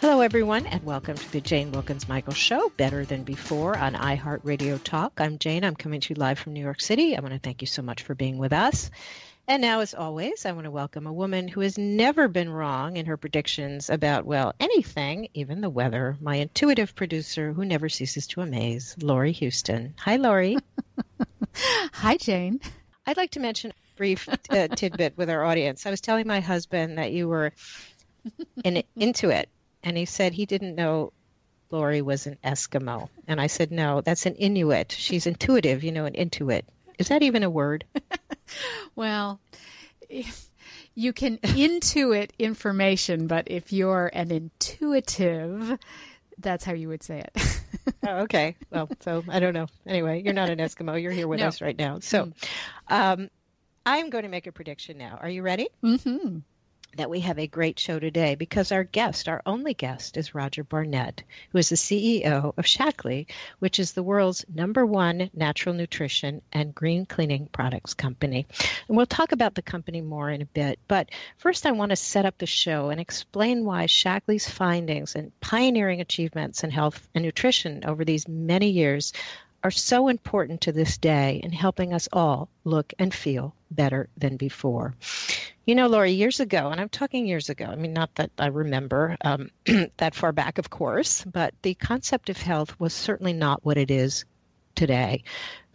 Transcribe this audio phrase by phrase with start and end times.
[0.00, 4.80] Hello, everyone, and welcome to the Jane Wilkens Michael Show, Better Than Before on iHeartRadio
[4.84, 5.20] Talk.
[5.20, 5.64] I'm Jane.
[5.64, 7.16] I'm coming to you live from New York City.
[7.16, 8.92] I want to thank you so much for being with us.
[9.48, 12.96] And now, as always, I want to welcome a woman who has never been wrong
[12.96, 18.28] in her predictions about, well, anything, even the weather, my intuitive producer who never ceases
[18.28, 19.94] to amaze, Laurie Houston.
[19.98, 20.58] Hi, Laurie.
[21.92, 22.60] Hi, Jane.
[23.04, 25.86] I'd like to mention a brief uh, tidbit with our audience.
[25.86, 27.52] I was telling my husband that you were
[28.64, 29.46] an Intuit,
[29.82, 31.12] and he said he didn't know
[31.70, 33.08] Lori was an Eskimo.
[33.26, 34.92] And I said, no, that's an Inuit.
[34.92, 36.62] She's intuitive, you know, an Intuit.
[36.98, 37.84] Is that even a word?
[38.96, 39.40] well,
[40.94, 45.78] you can intuit information, but if you're an intuitive,
[46.38, 47.60] that's how you would say it.
[48.08, 48.56] oh, okay.
[48.70, 49.66] Well, so I don't know.
[49.86, 51.00] Anyway, you're not an Eskimo.
[51.00, 51.46] You're here with no.
[51.46, 52.00] us right now.
[52.00, 52.32] So
[52.88, 53.30] um,
[53.86, 55.18] I'm going to make a prediction now.
[55.20, 55.68] Are you ready?
[55.84, 56.38] Mm-hmm
[56.96, 60.64] that we have a great show today because our guest, our only guest, is Roger
[60.64, 63.26] Barnett, who is the CEO of Shaklee,
[63.58, 68.46] which is the world's number one natural nutrition and green cleaning products company.
[68.88, 70.78] And we'll talk about the company more in a bit.
[70.88, 75.38] But first, I want to set up the show and explain why Shaklee's findings and
[75.40, 79.12] pioneering achievements in health and nutrition over these many years
[79.62, 84.36] are so important to this day in helping us all look and feel better than
[84.36, 84.94] before.
[85.66, 88.46] You know, Laurie, years ago, and I'm talking years ago, I mean, not that I
[88.46, 89.50] remember um,
[89.98, 93.90] that far back, of course, but the concept of health was certainly not what it
[93.90, 94.24] is
[94.74, 95.24] today.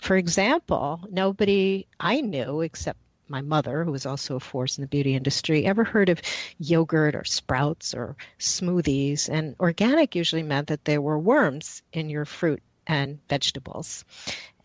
[0.02, 4.88] For example, nobody I knew except my mother, who was also a force in the
[4.88, 6.22] beauty industry, ever heard of
[6.60, 9.30] yogurt or sprouts or smoothies.
[9.30, 14.06] And organic usually meant that there were worms in your fruit and vegetables.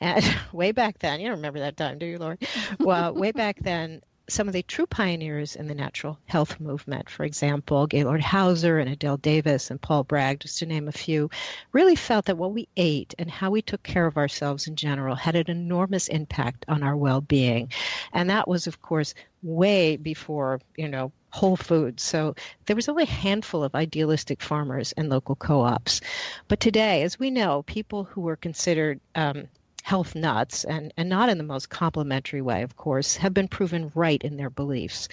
[0.01, 2.39] And way back then, you don't remember that time, do you, Lord?
[2.79, 7.25] Well, way back then, some of the true pioneers in the natural health movement, for
[7.25, 11.31] example, Gaylord Hauser and Adelle Davis and Paul Bragg, just to name a few,
[11.73, 15.15] really felt that what we ate and how we took care of ourselves in general
[15.15, 17.73] had an enormous impact on our well being.
[18.13, 22.03] And that was, of course, way before, you know, Whole Foods.
[22.03, 22.35] So
[22.67, 26.01] there was only a handful of idealistic farmers and local co ops.
[26.49, 29.49] But today, as we know, people who were considered um,
[29.89, 33.91] health nuts, and, and not in the most complimentary way, of course, have been proven
[33.95, 35.09] right in their beliefs.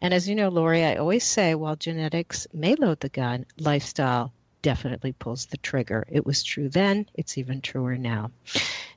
[0.00, 4.32] And as you know, Laurie, I always say while genetics may load the gun, lifestyle
[4.62, 6.06] definitely pulls the trigger.
[6.08, 8.30] It was true then, it's even truer now.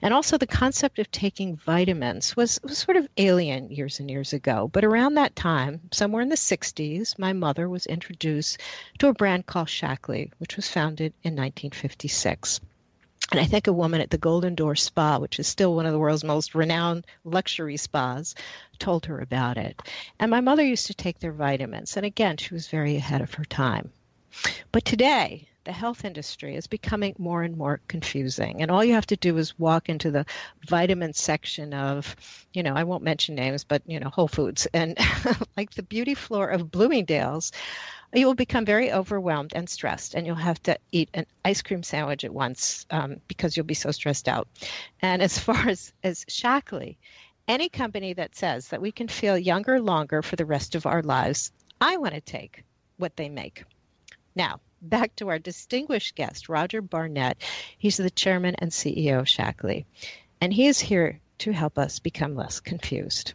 [0.04, 4.34] And also, the concept of taking vitamins was, was sort of alien years and years
[4.34, 4.70] ago.
[4.72, 8.60] But around that time, somewhere in the 60s, my mother was introduced
[9.00, 12.62] to a brand called Shaklee, which was founded in 1956.
[13.34, 15.92] And I think a woman at the Golden Door Spa, which is still one of
[15.92, 18.36] the world's most renowned luxury spas,
[18.78, 19.82] told her about it.
[20.20, 21.98] And my mother used to take their vitamins.
[21.98, 23.92] And again, she was very ahead of her time.
[24.72, 28.62] But today, the health industry is becoming more and more confusing.
[28.62, 30.26] And all you have to do is walk into the
[30.68, 32.16] vitamin section of,
[32.54, 34.98] you know, I won't mention names, but, you know, Whole Foods and
[35.58, 37.52] like the beauty floor of Bloomingdale's
[38.14, 41.84] you will become very overwhelmed and stressed, and you'll have to eat an ice cream
[41.84, 44.48] sandwich at once um, because you'll be so stressed out.
[45.02, 46.98] And as far as, as Shaklee,
[47.48, 51.02] any company that says that we can feel younger longer for the rest of our
[51.02, 51.52] lives,
[51.82, 52.64] I want to take
[52.98, 53.64] what they make.
[54.36, 54.60] Now,
[54.90, 57.38] back to our distinguished guest, Roger Barnett.
[57.78, 59.86] He's the chairman and CEO of Shaklee,
[60.42, 63.34] and he is here to help us become less confused.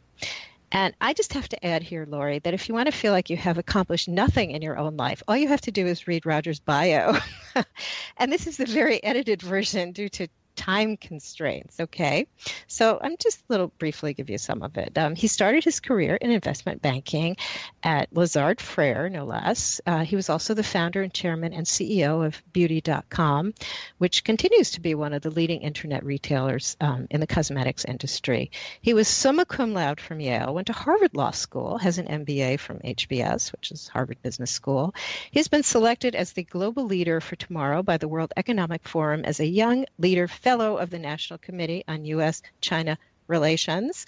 [0.70, 3.30] And I just have to add here, Lori, that if you want to feel like
[3.30, 6.26] you have accomplished nothing in your own life, all you have to do is read
[6.26, 7.16] Roger's bio.
[8.18, 11.78] and this is the very edited version due to time constraints.
[11.78, 12.26] Okay,
[12.66, 14.98] so I'm just a little briefly give you some of it.
[14.98, 17.36] Um, he started his career in investment banking
[17.84, 19.80] at Lazard Frere, no less.
[19.86, 23.54] Uh, he was also the founder and chairman and CEO of Beauty.com,
[23.98, 28.50] which continues to be one of the leading internet retailers um, in the cosmetics industry.
[28.80, 32.58] He was summa cum laude from Yale, went to Harvard Law School, has an MBA
[32.58, 34.92] from HBS, which is Harvard Business School.
[35.30, 39.38] He's been selected as the global leader for tomorrow by the World Economic Forum as
[39.38, 42.40] a young leader fellow of the National Committee on U.S.
[42.62, 42.96] China
[43.26, 44.06] Relations.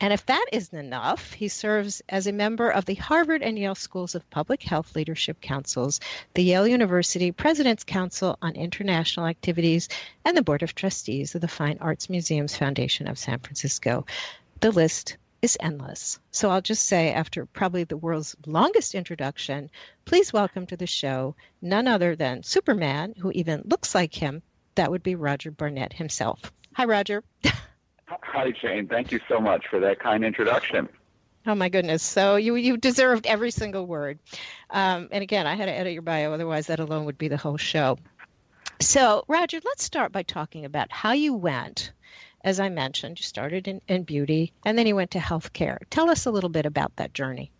[0.00, 3.74] And if that isn't enough, he serves as a member of the Harvard and Yale
[3.74, 5.98] Schools of Public Health Leadership Councils,
[6.34, 9.88] the Yale University President's Council on International Activities,
[10.24, 14.06] and the Board of Trustees of the Fine Arts Museums Foundation of San Francisco.
[14.60, 16.20] The list is endless.
[16.30, 19.70] So I'll just say, after probably the world's longest introduction,
[20.04, 24.42] please welcome to the show none other than Superman, who even looks like him.
[24.80, 26.40] That would be Roger Barnett himself.
[26.72, 27.22] Hi, Roger.
[28.08, 28.88] Hi, Jane.
[28.88, 30.88] Thank you so much for that kind introduction.
[31.46, 32.02] Oh my goodness!
[32.02, 34.18] So you you deserved every single word.
[34.70, 37.36] Um, and again, I had to edit your bio, otherwise that alone would be the
[37.36, 37.98] whole show.
[38.80, 41.92] So, Roger, let's start by talking about how you went.
[42.42, 45.76] As I mentioned, you started in, in beauty, and then you went to healthcare.
[45.90, 47.50] Tell us a little bit about that journey.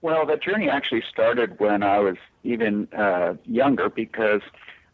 [0.00, 4.42] Well, that journey actually started when I was even uh, younger because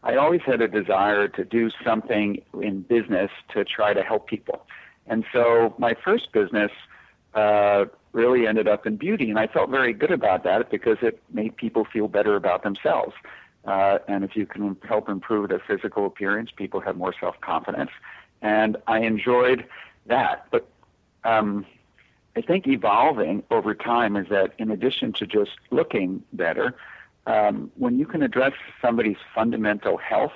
[0.05, 4.67] I always had a desire to do something in business to try to help people.
[5.07, 6.71] And so my first business
[7.33, 11.21] uh, really ended up in beauty, and I felt very good about that because it
[11.33, 13.13] made people feel better about themselves.
[13.65, 17.89] Uh, and if you can help improve their physical appearance, people have more self confidence.
[18.43, 19.65] And I enjoyed
[20.05, 20.45] that.
[20.51, 20.67] But
[21.23, 21.65] um,
[22.35, 26.75] I think evolving over time is that in addition to just looking better,
[27.27, 30.33] um, when you can address somebody's fundamental health,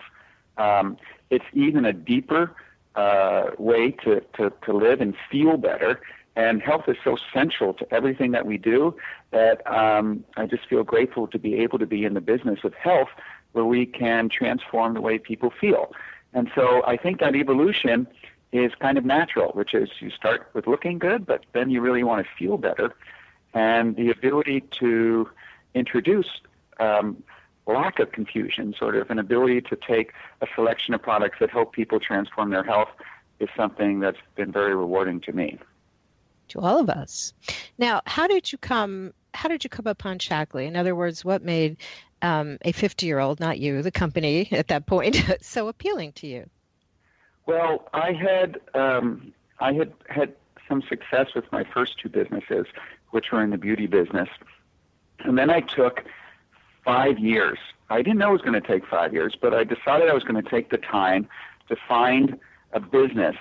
[0.58, 0.98] um,
[1.30, 2.56] it's even a deeper
[2.96, 6.02] uh, way to, to, to live and feel better.
[6.36, 8.96] And health is so central to everything that we do
[9.32, 12.74] that um, I just feel grateful to be able to be in the business of
[12.74, 13.10] health
[13.52, 15.92] where we can transform the way people feel.
[16.34, 18.08] And so I think that evolution
[18.52, 22.04] is kind of natural, which is you start with looking good, but then you really
[22.04, 22.96] want to feel better.
[23.54, 25.30] And the ability to
[25.74, 26.28] introduce
[26.80, 27.24] um,
[27.68, 31.74] lack of confusion, sort of an ability to take a selection of products that help
[31.74, 32.90] people transform their health,
[33.40, 35.58] is something that's been very rewarding to me.
[36.50, 37.34] To all of us.
[37.78, 39.14] Now, how did you come?
[39.34, 40.66] How did you come upon Shaklee?
[40.66, 41.78] In other words, what made
[42.24, 46.50] um, a 50-year-old, not you, the company at that point, so appealing to you?
[47.46, 50.34] Well, I had um, I had had
[50.68, 52.66] some success with my first two businesses,
[53.12, 54.30] which were in the beauty business,
[55.20, 56.04] and then I took
[56.84, 57.58] five years.
[57.90, 60.24] I didn't know it was going to take five years, but I decided I was
[60.24, 61.28] going to take the time
[61.68, 62.40] to find
[62.74, 63.36] a business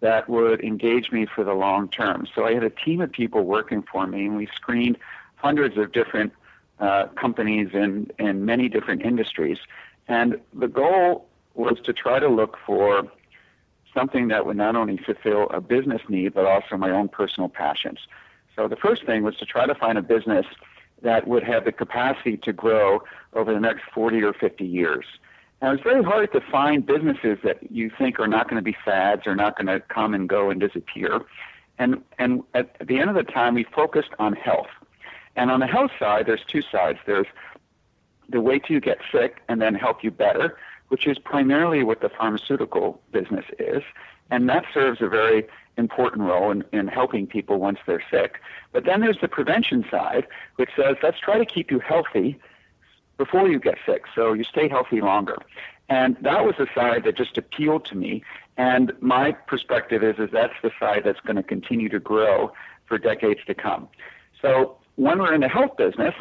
[0.00, 2.26] that would engage me for the long term.
[2.34, 4.98] So I had a team of people working for me, and we screened
[5.36, 6.32] hundreds of different
[6.80, 9.58] uh, companies in, in many different industries.
[10.08, 13.04] And the goal was to try to look for
[13.94, 18.00] something that would not only fulfill a business need, but also my own personal passions.
[18.56, 20.46] So the first thing was to try to find a business
[21.02, 23.02] that would have the capacity to grow
[23.34, 25.04] over the next 40 or 50 years.
[25.60, 28.76] Now, it's very hard to find businesses that you think are not going to be
[28.84, 31.22] fads are not going to come and go and disappear.
[31.78, 34.70] And, and at the end of the time, we focused on health.
[35.36, 36.98] And on the health side, there's two sides.
[37.06, 37.26] There's
[38.28, 40.56] the way to get sick and then help you better,
[40.88, 43.82] which is primarily what the pharmaceutical business is.
[44.30, 48.40] And that serves a very important role in, in helping people once they're sick.
[48.72, 50.26] But then there's the prevention side,
[50.56, 52.38] which says let's try to keep you healthy
[53.16, 55.36] before you get sick so you stay healthy longer.
[55.88, 58.22] And that was the side that just appealed to me.
[58.56, 62.52] And my perspective is, is that's the side that's going to continue to grow
[62.86, 63.88] for decades to come.
[64.40, 66.14] So when we're in the health business,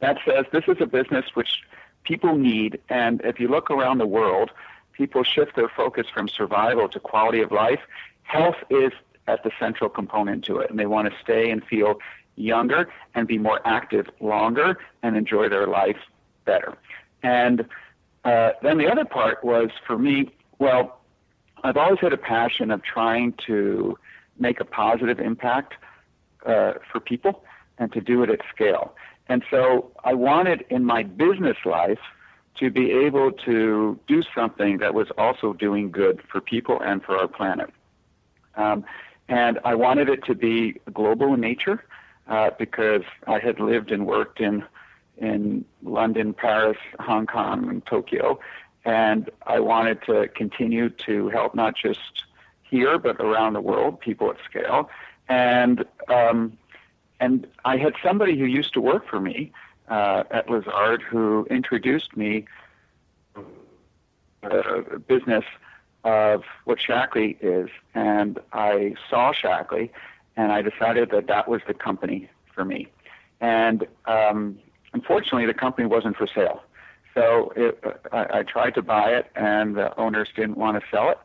[0.00, 1.62] that says this is a business which
[2.04, 2.80] people need.
[2.88, 4.50] And if you look around the world,
[4.96, 7.80] people shift their focus from survival to quality of life
[8.24, 8.92] health is
[9.26, 11.98] at the central component to it, and they want to stay and feel
[12.36, 15.98] younger and be more active longer and enjoy their life
[16.44, 16.76] better.
[17.22, 17.66] And
[18.24, 21.00] uh, then the other part was for me, well,
[21.62, 23.96] I've always had a passion of trying to
[24.38, 25.74] make a positive impact
[26.44, 27.44] uh, for people
[27.78, 28.94] and to do it at scale.
[29.28, 32.00] And so I wanted in my business life
[32.56, 37.16] to be able to do something that was also doing good for people and for
[37.16, 37.70] our planet.
[38.56, 38.84] Um,
[39.28, 41.84] and I wanted it to be global in nature
[42.28, 44.64] uh, because I had lived and worked in
[45.16, 48.40] in London, Paris, Hong Kong, and Tokyo,
[48.84, 52.24] and I wanted to continue to help not just
[52.62, 54.90] here but around the world, people at scale.
[55.28, 56.58] And um,
[57.20, 59.52] and I had somebody who used to work for me
[59.88, 62.46] uh, at Lazard who introduced me
[64.42, 65.44] uh, business
[66.04, 69.90] of what Shaklee is, and I saw Shaklee,
[70.36, 72.88] and I decided that that was the company for me.
[73.40, 74.58] And um,
[74.92, 76.62] unfortunately, the company wasn't for sale.
[77.14, 81.10] So it, I, I tried to buy it, and the owners didn't want to sell
[81.10, 81.18] it.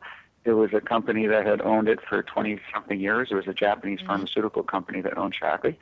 [0.45, 3.29] It was a company that had owned it for 20 something years.
[3.31, 4.07] It was a Japanese mm-hmm.
[4.07, 5.75] pharmaceutical company that owned Shaklee.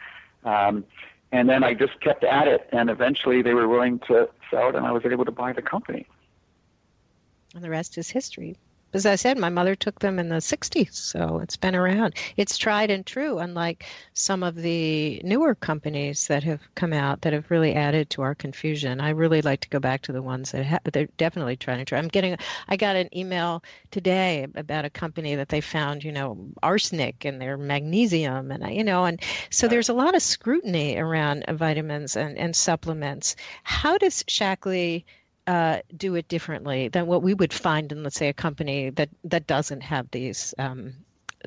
[0.43, 0.85] Um,
[1.31, 4.75] and then I just kept at it, and eventually they were willing to sell it,
[4.75, 6.07] and I was able to buy the company.
[7.53, 8.57] And the rest is history
[8.93, 12.15] as I said, my mother took them in the 60s, so it's been around.
[12.37, 17.33] It's tried and true, unlike some of the newer companies that have come out that
[17.33, 19.01] have really added to our confusion.
[19.01, 21.85] I really like to go back to the ones that ha- they're definitely trying to
[21.85, 21.99] try.
[21.99, 22.37] I'm getting,
[22.69, 27.39] I got an email today about a company that they found, you know, arsenic in
[27.39, 32.37] their magnesium, and you know, and so there's a lot of scrutiny around vitamins and,
[32.37, 33.35] and supplements.
[33.63, 35.03] How does Shaklee
[35.47, 39.09] uh, do it differently than what we would find in, let's say, a company that
[39.23, 40.53] that doesn't have these.
[40.59, 40.93] Um,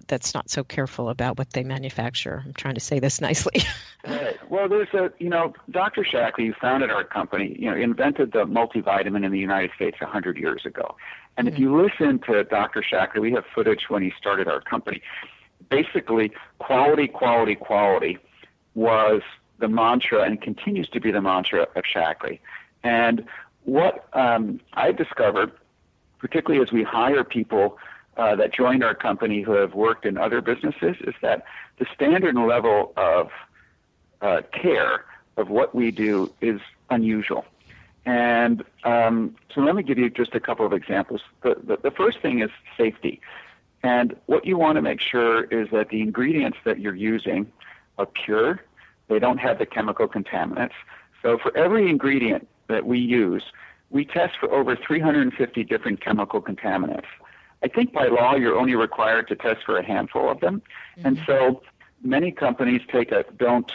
[0.07, 2.43] that's not so careful about what they manufacture.
[2.47, 3.63] I'm trying to say this nicely.
[4.07, 4.39] right.
[4.51, 6.05] Well, there's a, you know, Dr.
[6.05, 10.39] Shaklee, who founded our company, you know, invented the multivitamin in the United States 100
[10.39, 10.97] years ago.
[11.37, 11.55] And mm-hmm.
[11.55, 12.83] if you listen to Dr.
[12.83, 15.03] Shaklee, we have footage when he started our company.
[15.69, 18.19] Basically, quality, quality, quality
[18.75, 19.23] was
[19.59, 22.39] the mantra and continues to be the mantra of Shaklee.
[22.83, 23.27] And
[23.65, 25.53] what um, I discovered,
[26.19, 27.79] particularly as we hire people
[28.17, 31.45] uh, that join our company who have worked in other businesses, is that
[31.79, 33.31] the standard level of
[34.21, 35.05] uh, care
[35.37, 37.45] of what we do is unusual.
[38.07, 41.23] And um, so let me give you just a couple of examples.
[41.43, 43.21] The, the, the first thing is safety.
[43.83, 47.51] And what you want to make sure is that the ingredients that you're using
[47.99, 48.61] are pure,
[49.09, 50.73] they don't have the chemical contaminants.
[51.23, 53.45] So for every ingredient that we use,
[53.91, 57.09] we test for over 350 different chemical contaminants.
[57.63, 60.63] I think by law you're only required to test for a handful of them,
[60.97, 61.07] mm-hmm.
[61.07, 61.63] and so
[62.03, 63.71] many companies take a don't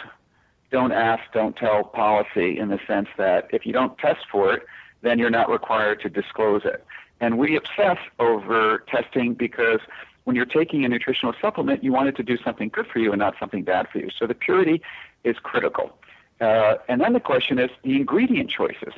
[0.72, 4.66] don't ask, don't tell policy in the sense that if you don't test for it,
[5.02, 6.84] then you're not required to disclose it.
[7.20, 9.78] And we obsess over testing because
[10.24, 13.12] when you're taking a nutritional supplement, you want it to do something good for you
[13.12, 14.08] and not something bad for you.
[14.18, 14.82] So the purity
[15.22, 15.96] is critical.
[16.40, 18.92] Uh, and then the question is the ingredient choices.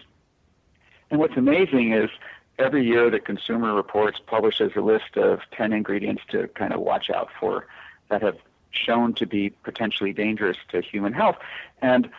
[1.11, 2.11] And what's amazing is
[2.59, 7.11] every year the Consumer Reports publishes a list of 10 ingredients to kind of watch
[7.11, 7.67] out for
[8.11, 8.37] that have
[8.71, 11.37] shown to be potentially dangerous to human health.
[11.81, 12.11] And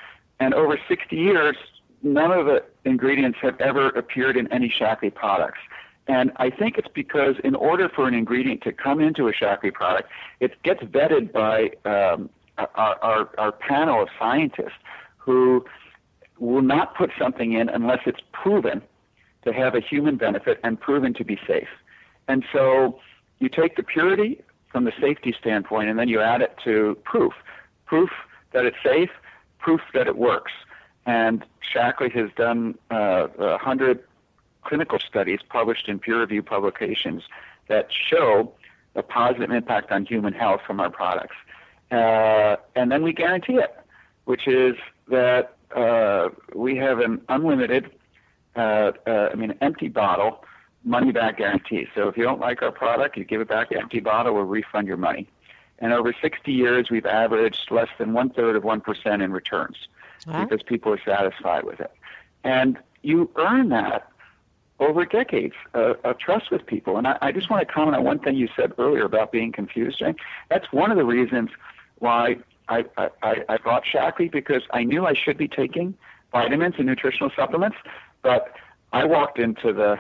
[0.42, 1.58] and over 60 years,
[2.02, 5.60] none of the ingredients have ever appeared in any Shaklee products.
[6.08, 9.74] And I think it's because in order for an ingredient to come into a Shaklee
[9.74, 10.10] product,
[10.40, 14.80] it gets vetted by um, our, our, our panel of scientists
[15.30, 15.64] who
[16.40, 18.82] will not put something in unless it's proven
[19.44, 21.68] to have a human benefit and proven to be safe.
[22.28, 23.00] And so
[23.38, 27.34] you take the purity from the safety standpoint and then you add it to proof.
[27.86, 28.10] Proof
[28.54, 29.12] that it's safe,
[29.60, 30.52] proof that it works.
[31.06, 34.04] And Shaklee has done uh, 100
[34.64, 37.22] clinical studies published in peer reviewed publications
[37.68, 38.52] that show
[38.96, 41.36] a positive impact on human health from our products.
[41.92, 43.76] Uh, and then we guarantee it,
[44.26, 44.76] which is
[45.10, 47.92] that uh, we have an unlimited,
[48.56, 50.44] uh, uh, I mean, empty bottle
[50.84, 51.88] money back guarantee.
[51.94, 54.88] So if you don't like our product, you give it back empty bottle, we'll refund
[54.88, 55.28] your money.
[55.80, 59.88] And over 60 years, we've averaged less than one third of 1% in returns
[60.26, 61.92] because people are satisfied with it.
[62.44, 64.10] And you earn that
[64.80, 66.98] over decades uh, of trust with people.
[66.98, 69.52] And I, I just want to comment on one thing you said earlier about being
[69.52, 70.16] confused, Jane.
[70.50, 71.50] That's one of the reasons
[72.00, 72.38] why
[72.70, 75.96] I, I, I bought Shaklee because I knew I should be taking
[76.32, 77.78] vitamins and nutritional supplements,
[78.22, 78.54] but
[78.94, 80.00] I walked into the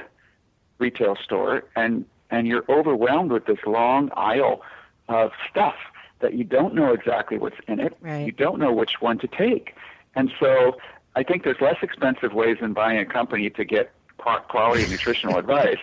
[0.78, 4.62] retail store and and you're overwhelmed with this long aisle
[5.08, 5.76] of stuff
[6.20, 7.98] that you don't know exactly what's in it.
[8.02, 8.26] Right.
[8.26, 9.76] You don't know which one to take.
[10.16, 10.78] And so
[11.16, 15.80] I think there's less expensive ways than buying a company to get quality nutritional advice.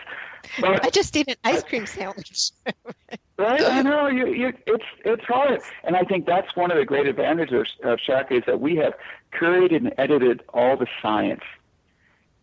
[0.59, 2.51] But, I just ate an ice cream sandwich.
[3.37, 3.61] right?
[3.61, 7.07] I know you, you, it's it's hard, and I think that's one of the great
[7.07, 8.93] advantages of Shaklee is that we have
[9.33, 11.43] curated and edited all the science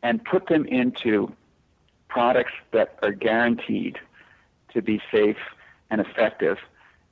[0.02, 1.32] and put them into
[2.08, 3.98] products that are guaranteed
[4.72, 5.38] to be safe
[5.90, 6.58] and effective,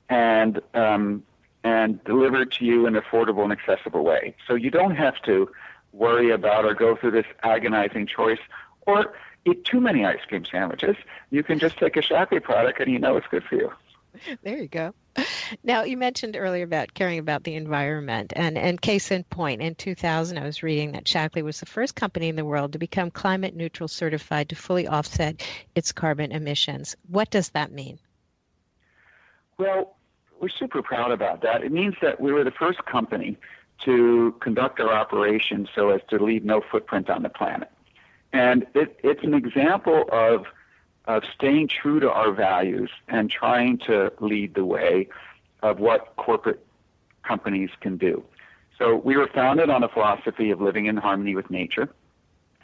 [0.09, 1.23] and um,
[1.63, 4.35] and delivered to you in an affordable and accessible way.
[4.47, 5.49] So you don't have to
[5.93, 8.39] worry about or go through this agonizing choice
[8.85, 9.13] or
[9.45, 10.95] eat too many ice cream sandwiches.
[11.29, 13.71] You can just take a Shaklee product and you know it's good for you.
[14.43, 14.93] There you go.
[15.63, 19.75] Now, you mentioned earlier about caring about the environment, and, and case in point, in
[19.75, 23.11] 2000, I was reading that Shaklee was the first company in the world to become
[23.11, 25.45] climate neutral certified to fully offset
[25.75, 26.95] its carbon emissions.
[27.07, 27.99] What does that mean?
[29.57, 29.97] Well,
[30.39, 31.63] we're super proud about that.
[31.63, 33.37] It means that we were the first company
[33.85, 37.69] to conduct our operations so as to leave no footprint on the planet.
[38.33, 40.45] And it, it's an example of,
[41.05, 45.07] of staying true to our values and trying to lead the way
[45.61, 46.65] of what corporate
[47.23, 48.23] companies can do.
[48.77, 51.89] So we were founded on a philosophy of living in harmony with nature.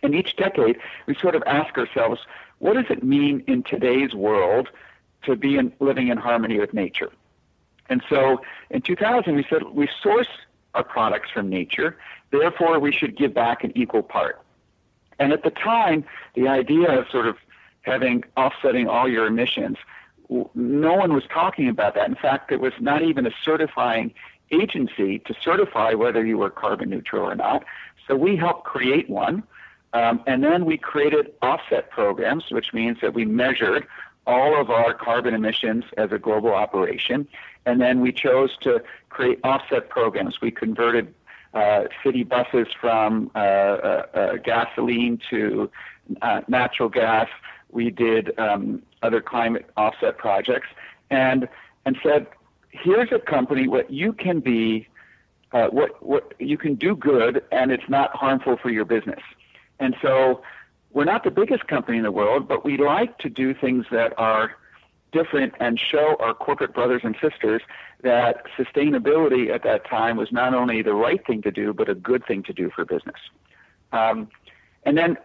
[0.01, 2.21] And each decade, we sort of ask ourselves,
[2.57, 4.69] what does it mean in today's world
[5.23, 7.11] to be in, living in harmony with nature?
[7.89, 10.27] And so in 2000, we said we source
[10.73, 11.97] our products from nature,
[12.31, 14.41] therefore we should give back an equal part.
[15.19, 17.35] And at the time, the idea of sort of
[17.81, 19.77] having offsetting all your emissions,
[20.29, 22.07] no one was talking about that.
[22.07, 24.13] In fact, it was not even a certifying
[24.51, 27.63] agency to certify whether you were carbon neutral or not.
[28.07, 29.43] So we helped create one.
[29.93, 33.87] Um, and then we created offset programs, which means that we measured
[34.27, 37.27] all of our carbon emissions as a global operation.
[37.65, 40.41] And then we chose to create offset programs.
[40.41, 41.13] We converted
[41.53, 45.69] uh, city buses from uh, uh, uh gasoline to
[46.21, 47.27] uh, natural gas.
[47.71, 50.67] We did um, other climate offset projects,
[51.09, 51.47] and
[51.85, 52.27] and said,
[52.71, 54.87] here's a company what you can be,
[55.51, 59.21] what what you can do good, and it's not harmful for your business.
[59.79, 60.41] And so
[60.91, 64.13] we're not the biggest company in the world, but we like to do things that
[64.17, 64.55] are
[65.11, 67.61] different and show our corporate brothers and sisters
[68.01, 71.95] that sustainability at that time was not only the right thing to do, but a
[71.95, 73.19] good thing to do for business.
[73.91, 74.29] Um,
[74.83, 75.17] and then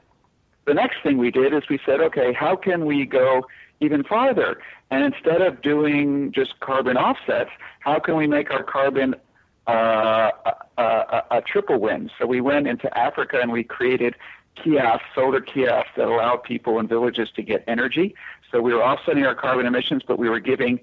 [0.64, 3.46] the next thing we did is we said, okay, how can we go
[3.80, 4.58] even farther?
[4.90, 7.50] And instead of doing just carbon offsets,
[7.80, 9.14] how can we make our carbon
[9.68, 12.10] uh, a, a, a triple win?
[12.18, 14.16] So we went into Africa and we created
[14.56, 18.14] kiosks, solar kiosks that allow people in villages to get energy.
[18.50, 20.80] So we were offsetting our carbon emissions, but we were giving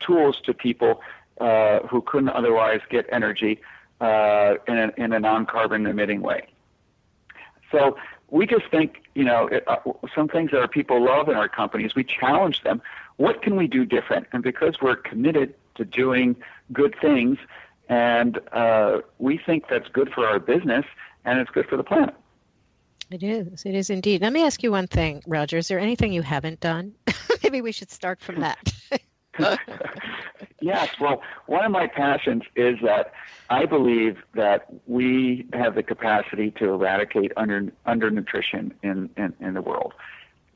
[0.00, 1.00] tools to people
[1.40, 3.60] uh, who couldn't otherwise get energy
[4.00, 6.46] uh, in, a, in a non-carbon emitting way.
[7.70, 7.96] So
[8.30, 9.76] we just think, you know, it, uh,
[10.14, 12.82] some things that our people love in our companies, we challenge them.
[13.16, 14.26] What can we do different?
[14.32, 16.36] And because we're committed to doing
[16.72, 17.38] good things,
[17.88, 20.84] and uh, we think that's good for our business,
[21.24, 22.14] and it's good for the planet.
[23.10, 23.64] It is.
[23.66, 24.22] It is indeed.
[24.22, 25.58] Let me ask you one thing, Roger.
[25.58, 26.94] Is there anything you haven't done?
[27.42, 28.72] Maybe we should start from that.
[30.60, 30.88] yes.
[31.00, 33.12] Well, one of my passions is that
[33.48, 39.62] I believe that we have the capacity to eradicate under undernutrition in, in, in the
[39.62, 39.92] world.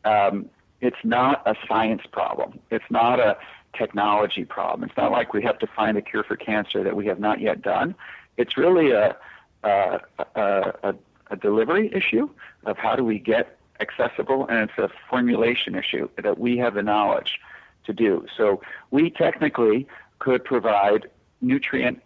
[0.04, 0.48] Um,
[0.80, 2.60] it's not a science problem.
[2.70, 3.36] It's not a
[3.76, 4.88] technology problem.
[4.88, 7.40] It's not like we have to find a cure for cancer that we have not
[7.40, 7.96] yet done.
[8.36, 9.16] It's really a
[9.64, 9.98] uh,
[10.36, 10.94] a, a
[11.36, 12.28] delivery issue
[12.66, 16.82] of how do we get accessible, and it's a formulation issue that we have the
[16.82, 17.38] knowledge
[17.86, 18.26] to do.
[18.36, 19.86] So we technically
[20.18, 21.08] could provide
[21.40, 22.00] nutrient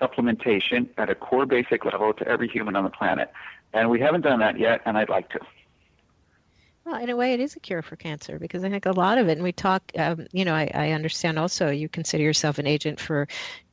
[0.00, 3.32] supplementation at a core basic level to every human on the planet.
[3.72, 5.40] And we haven't done that yet, and I'd like to.
[6.86, 9.18] Well, in a way, it is a cure for cancer because I think a lot
[9.18, 12.60] of it, and we talk, um, you know, I, I, understand also you consider yourself
[12.60, 13.26] an agent for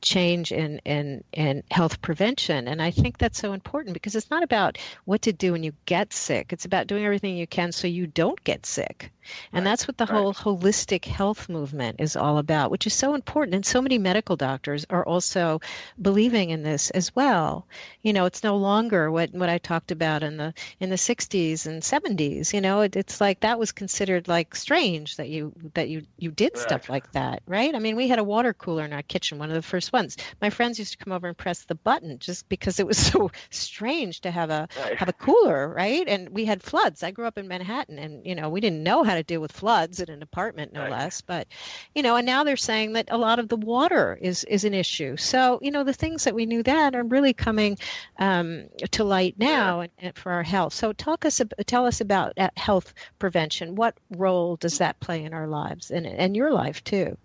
[0.04, 2.68] change in, in, in health prevention.
[2.68, 5.72] And I think that's so important because it's not about what to do when you
[5.86, 9.10] get sick, it's about doing everything you can so you don't get sick.
[9.52, 9.70] And right.
[9.70, 10.14] that's what the right.
[10.14, 13.54] whole holistic health movement is all about, which is so important.
[13.54, 15.60] And so many medical doctors are also
[16.00, 17.66] believing in this as well.
[18.02, 21.66] You know, it's no longer what, what I talked about in the in the 60s
[21.66, 22.52] and 70s.
[22.52, 26.30] You know, it, it's like that was considered like strange that you that you you
[26.30, 26.62] did right.
[26.62, 27.74] stuff like that, right?
[27.74, 30.18] I mean, we had a water cooler in our kitchen, one of the first ones.
[30.42, 33.30] My friends used to come over and press the button just because it was so
[33.48, 36.06] strange to have a have a cooler, right?
[36.06, 37.02] And we had floods.
[37.02, 39.40] I grew up in Manhattan, and you know, we didn't know how how to deal
[39.40, 40.90] with floods in an apartment, no right.
[40.90, 41.20] less.
[41.20, 41.46] But
[41.94, 44.74] you know, and now they're saying that a lot of the water is is an
[44.74, 45.16] issue.
[45.16, 47.78] So you know, the things that we knew then are really coming
[48.18, 49.82] um, to light now yeah.
[49.82, 50.74] and, and for our health.
[50.74, 53.76] So talk us tell us about uh, health prevention.
[53.76, 57.16] What role does that play in our lives and and your life too?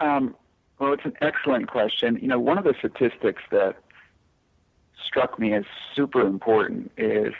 [0.00, 0.34] Um,
[0.80, 2.18] well, it's an excellent question.
[2.20, 3.76] You know, one of the statistics that
[5.04, 5.64] struck me as
[5.94, 7.34] super important is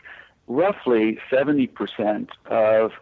[0.46, 2.92] roughly 70% of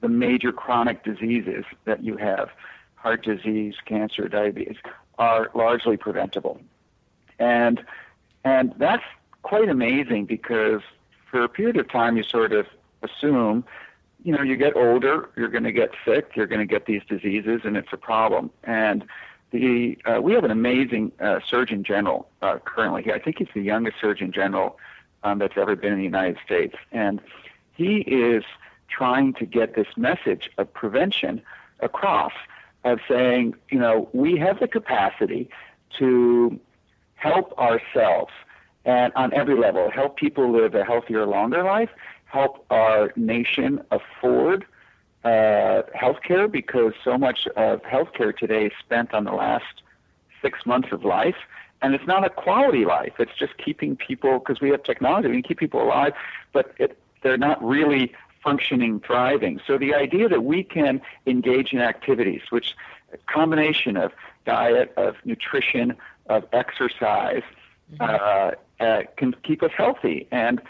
[0.00, 2.50] the major chronic diseases that you have,
[2.96, 4.76] heart disease, cancer, diabetes,
[5.18, 6.60] are largely preventable.
[7.38, 7.82] And
[8.44, 9.04] and that's
[9.42, 10.80] quite amazing because
[11.30, 12.66] for a period of time, you sort of
[13.02, 13.64] assume,
[14.24, 17.02] you know, you get older, you're going to get sick, you're going to get these
[17.08, 18.50] diseases, and it's a problem.
[18.64, 19.04] And
[19.50, 23.14] the uh, we have an amazing uh, Surgeon General uh, currently here.
[23.14, 24.78] I think he's the youngest Surgeon General
[25.24, 27.20] um, that's ever been in the United States, and
[27.72, 28.44] he is
[28.88, 31.42] trying to get this message of prevention
[31.80, 32.32] across
[32.84, 35.48] of saying, you know, we have the capacity
[35.98, 36.58] to
[37.16, 38.32] help ourselves
[38.84, 41.90] and on every level, help people live a healthier, longer life,
[42.24, 44.64] help our nation afford
[45.24, 49.82] uh, healthcare because so much of healthcare today is spent on the last
[50.42, 51.36] six months of life.
[51.80, 53.14] And it's not a quality life.
[53.18, 56.12] It's just keeping people, because we have technology, we can keep people alive,
[56.52, 59.60] but it, they're not really functioning, thriving.
[59.66, 62.74] So the idea that we can engage in activities, which
[63.12, 64.12] a combination of
[64.44, 67.42] diet, of nutrition, of exercise,
[67.92, 68.02] mm-hmm.
[68.02, 70.26] uh, uh, can keep us healthy.
[70.30, 70.60] And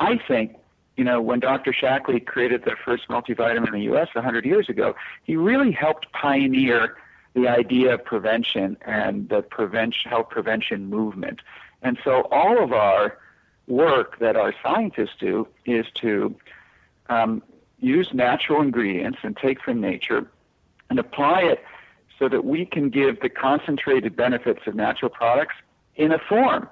[0.00, 0.56] I think,
[0.98, 1.72] you know, when Dr.
[1.72, 4.08] Shaklee created the first multivitamin in the U.S.
[4.14, 6.96] 100 years ago, he really helped pioneer
[7.34, 11.40] the idea of prevention and the prevention, health prevention movement.
[11.82, 13.16] And so all of our
[13.68, 16.34] work that our scientists do is to
[17.08, 17.44] um,
[17.78, 20.28] use natural ingredients and take from nature
[20.90, 21.62] and apply it
[22.18, 25.54] so that we can give the concentrated benefits of natural products
[25.94, 26.68] in a form.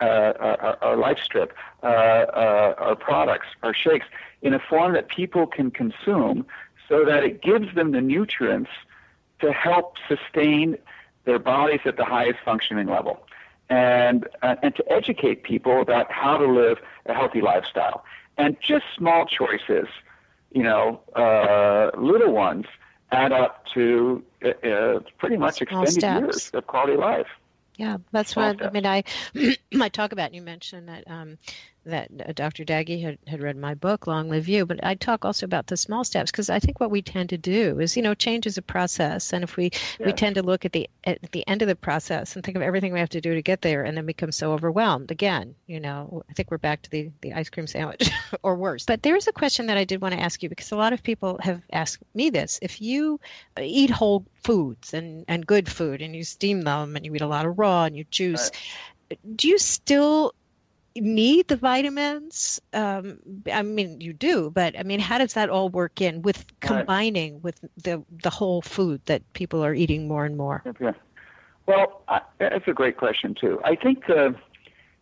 [0.00, 1.50] Uh, our, our LifeStrip,
[1.82, 4.06] uh, uh, our products, our shakes,
[4.42, 6.46] in a form that people can consume
[6.88, 8.70] so that it gives them the nutrients
[9.40, 10.76] to help sustain
[11.24, 13.26] their bodies at the highest functioning level
[13.70, 18.04] and, uh, and to educate people about how to live a healthy lifestyle.
[18.36, 19.88] And just small choices,
[20.52, 22.66] you know, uh, little ones,
[23.10, 26.20] add up to uh, uh pretty much small extended steps.
[26.20, 27.26] years of quality life.
[27.78, 28.86] Yeah, that's what I mean.
[28.86, 29.04] I
[29.80, 30.34] I talk about.
[30.34, 31.38] You mentioned that um,
[31.88, 32.64] that uh, Dr.
[32.64, 35.76] Daggy had, had read my book, Long Live You, but I talk also about the
[35.76, 38.58] small steps because I think what we tend to do is, you know, change is
[38.58, 41.68] a process, and if we we tend to look at the at the end of
[41.68, 44.06] the process and think of everything we have to do to get there, and then
[44.06, 45.54] become so overwhelmed again.
[45.66, 48.10] You know, I think we're back to the the ice cream sandwich
[48.42, 48.84] or worse.
[48.84, 50.92] But there is a question that I did want to ask you because a lot
[50.92, 53.20] of people have asked me this: if you
[53.60, 57.26] eat whole foods and and good food, and you steam them, and you eat a
[57.26, 58.50] lot of raw, and you juice,
[59.36, 60.34] do you still
[61.00, 62.60] need the vitamins?
[62.72, 63.18] Um,
[63.52, 67.40] I mean, you do, but I mean, how does that all work in with combining
[67.42, 70.62] with the the whole food that people are eating more and more?
[70.80, 70.92] Yeah.
[71.66, 73.60] Well, I, that's a great question too.
[73.64, 74.34] I think the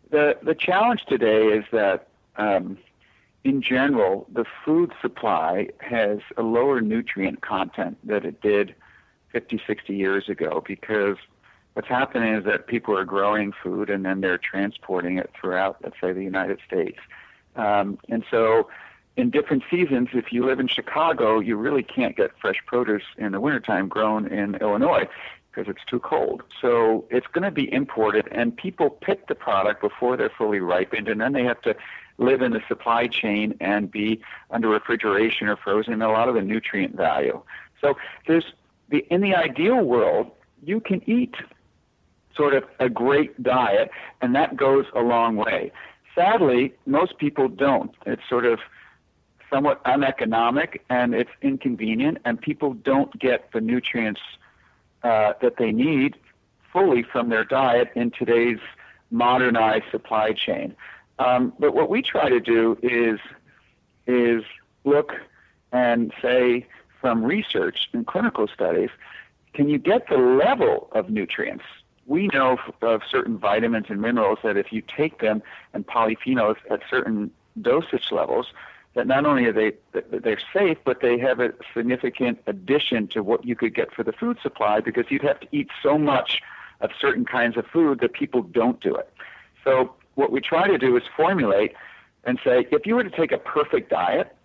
[0.09, 2.07] the the challenge today is that
[2.37, 2.77] um,
[3.43, 8.75] in general the food supply has a lower nutrient content than it did
[9.31, 11.17] 50, 60 years ago because
[11.77, 15.95] what's happening is that people are growing food and then they're transporting it throughout, let's
[16.01, 16.97] say, the United States.
[17.55, 18.67] Um, and so
[19.15, 23.31] in different seasons, if you live in Chicago, you really can't get fresh produce in
[23.31, 25.07] the wintertime grown in Illinois
[25.51, 26.41] because it's too cold.
[26.59, 31.07] So it's going to be imported, and people pick the product before they're fully ripened,
[31.07, 31.75] and then they have to
[32.17, 36.33] live in the supply chain and be under refrigeration or frozen, and a lot of
[36.33, 37.39] the nutrient value.
[37.81, 37.93] So
[38.25, 38.45] there's
[38.89, 40.31] the in the ideal world,
[40.63, 41.35] you can eat
[42.37, 43.89] sort of a great diet,
[44.21, 45.71] and that goes a long way.
[46.15, 47.91] Sadly, most people don't.
[48.05, 48.59] It's sort of
[49.51, 54.21] somewhat uneconomic and it's inconvenient, and people don't get the nutrients
[55.03, 56.15] uh, that they need
[56.71, 58.59] fully from their diet in today's
[59.09, 60.75] modernized supply chain.
[61.19, 63.19] Um, but what we try to do is
[64.05, 64.43] is
[64.83, 65.13] look
[65.71, 66.65] and say
[67.01, 68.89] from research and clinical studies,
[69.53, 71.65] can you get the level of nutrients
[72.07, 75.43] we know of certain vitamins and minerals that if you take them
[75.73, 78.47] and polyphenols at certain dosage levels,
[78.95, 79.73] that not only are they
[80.09, 84.13] they're safe, but they have a significant addition to what you could get for the
[84.13, 86.41] food supply because you'd have to eat so much
[86.81, 89.11] of certain kinds of food that people don't do it.
[89.63, 91.73] So what we try to do is formulate
[92.23, 94.35] and say if you were to take a perfect diet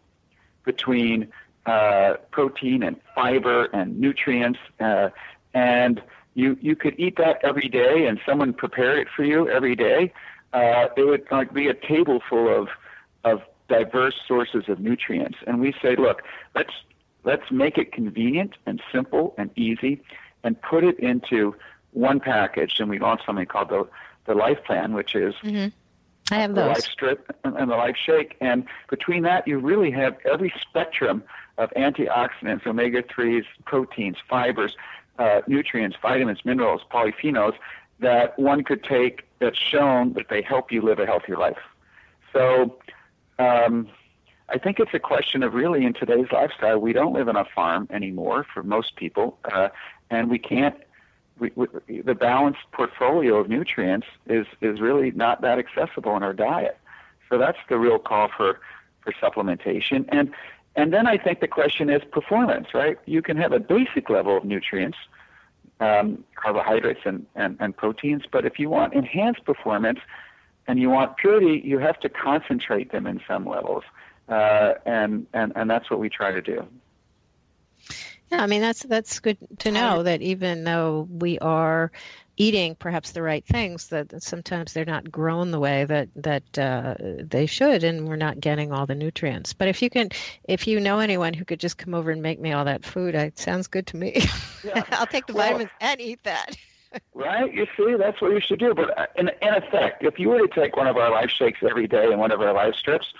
[0.64, 1.28] between
[1.66, 5.10] uh, protein and fiber and nutrients uh,
[5.54, 6.02] and
[6.34, 10.12] you you could eat that every day and someone prepare it for you every day
[10.52, 12.68] uh, it would like be a table full of
[13.24, 15.38] of diverse sources of nutrients.
[15.46, 16.22] And we say look
[16.54, 16.72] let's
[17.24, 20.02] let's make it convenient and simple and easy
[20.44, 21.54] and put it into
[21.92, 22.80] one package.
[22.80, 23.88] And we launched something called the
[24.26, 25.34] the life plan which is
[26.30, 26.68] I have the those.
[26.68, 28.36] life strip and the life shake.
[28.40, 31.22] And between that you really have every spectrum
[31.58, 34.76] of antioxidants omega 3s proteins fibers
[35.18, 37.54] uh, nutrients vitamins minerals polyphenols
[38.00, 41.58] that one could take that's shown that they help you live a healthier life
[42.32, 42.78] So
[43.38, 43.88] um,
[44.48, 47.44] I think it's a question of really in today's lifestyle, we don't live on a
[47.44, 49.68] farm anymore for most people, uh,
[50.10, 50.76] and we can't.
[51.38, 56.34] We, we, the balanced portfolio of nutrients is is really not that accessible in our
[56.34, 56.78] diet.
[57.28, 58.60] So that's the real call for
[59.00, 60.04] for supplementation.
[60.10, 60.32] And
[60.74, 62.98] and then I think the question is performance, right?
[63.04, 64.98] You can have a basic level of nutrients,
[65.80, 69.98] um, carbohydrates and, and, and proteins, but if you want enhanced performance
[70.66, 73.84] and you want purity, you have to concentrate them in some levels.
[74.28, 76.66] Uh, and, and, and that's what we try to do.
[78.32, 81.92] Yeah, I mean that's that's good to know that even though we are
[82.38, 86.94] eating perhaps the right things that sometimes they're not grown the way that that uh,
[86.98, 89.52] they should and we're not getting all the nutrients.
[89.52, 90.08] But if you can
[90.44, 93.14] if you know anyone who could just come over and make me all that food
[93.14, 94.24] it sounds good to me.
[94.64, 94.82] Yeah.
[94.92, 96.56] i'll take the well, vitamins and eat that.
[97.14, 97.52] Right?
[97.54, 98.74] You see that's what you should do.
[98.74, 101.60] But uh, in, in effect if you were to take one of our life shakes
[101.62, 103.12] every day and one of our life strips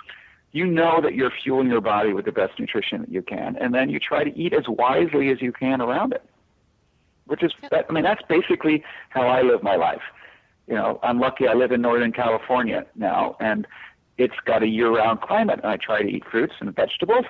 [0.53, 3.73] you know that you're fueling your body with the best nutrition that you can and
[3.73, 6.23] then you try to eat as wisely as you can around it
[7.25, 10.01] which is that, I mean that's basically how I live my life.
[10.67, 13.67] You know, I'm lucky I live in Northern California now, and
[14.17, 17.25] it's got a year-round climate, and I try to eat fruits and vegetables.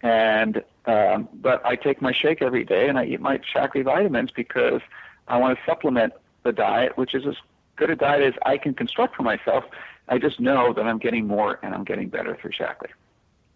[0.00, 4.30] And um, but I take my shake every day, and I eat my Shaklee vitamins
[4.30, 4.80] because
[5.26, 6.12] I want to supplement
[6.44, 7.34] the diet, which is as
[7.76, 9.64] good a diet as I can construct for myself.
[10.08, 12.90] I just know that I'm getting more and I'm getting better through Shaklee.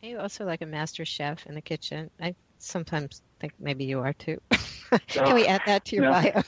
[0.02, 2.10] Are you also like a master chef in the kitchen?
[2.20, 4.40] I sometimes think maybe you are too.
[5.06, 5.48] Can we oh.
[5.48, 6.12] add that to your no.
[6.12, 6.42] bio?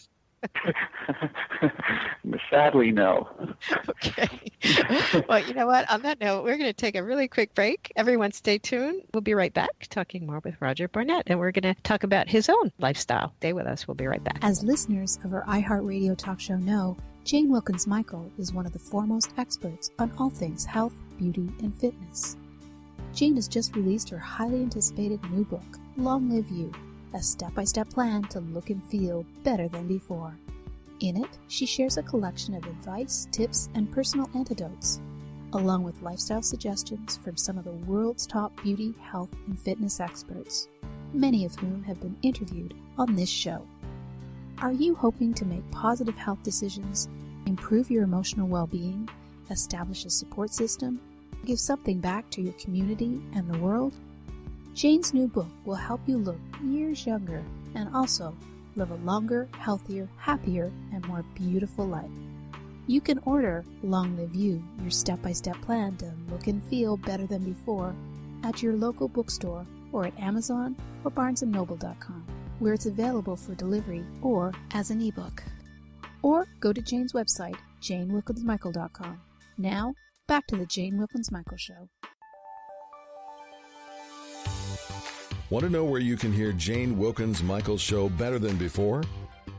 [2.50, 3.28] Sadly, no.
[3.88, 4.28] okay.
[5.28, 5.90] Well, you know what?
[5.90, 7.92] On that note, we're going to take a really quick break.
[7.96, 9.02] Everyone, stay tuned.
[9.12, 12.28] We'll be right back talking more with Roger Barnett, and we're going to talk about
[12.28, 13.32] his own lifestyle.
[13.38, 13.86] Stay with us.
[13.86, 14.38] We'll be right back.
[14.42, 18.78] As listeners of our iHeartRadio talk show know, Jane Wilkens Michael is one of the
[18.78, 22.36] foremost experts on all things health, beauty, and fitness.
[23.14, 26.70] Jane has just released her highly anticipated new book, Long Live You
[27.14, 30.36] a step by step plan to look and feel better than before.
[31.00, 35.00] In it, she shares a collection of advice, tips, and personal antidotes,
[35.52, 40.68] along with lifestyle suggestions from some of the world's top beauty, health, and fitness experts,
[41.12, 43.64] many of whom have been interviewed on this show.
[44.60, 47.08] Are you hoping to make positive health decisions,
[47.46, 49.08] improve your emotional well being,
[49.50, 51.00] establish a support system,
[51.44, 53.94] give something back to your community and the world?
[54.72, 57.42] Jane's new book will help you look years younger
[57.74, 58.34] and also
[58.76, 62.10] live a longer, healthier, happier, and more beautiful life.
[62.86, 66.96] You can order Long Live You, your step by step plan to look and feel
[66.96, 67.94] better than before,
[68.42, 72.24] at your local bookstore or at Amazon or BarnesandNoble.com,
[72.58, 75.42] where it's available for delivery or as an ebook.
[76.22, 79.20] Or go to Jane's website, JaneWilkensMichael.com.
[79.58, 79.94] Now,
[80.26, 81.88] back to the Jane Wilkens Michael Show.
[85.50, 89.04] Want to know where you can hear Jane Wilkens Michael's show better than before?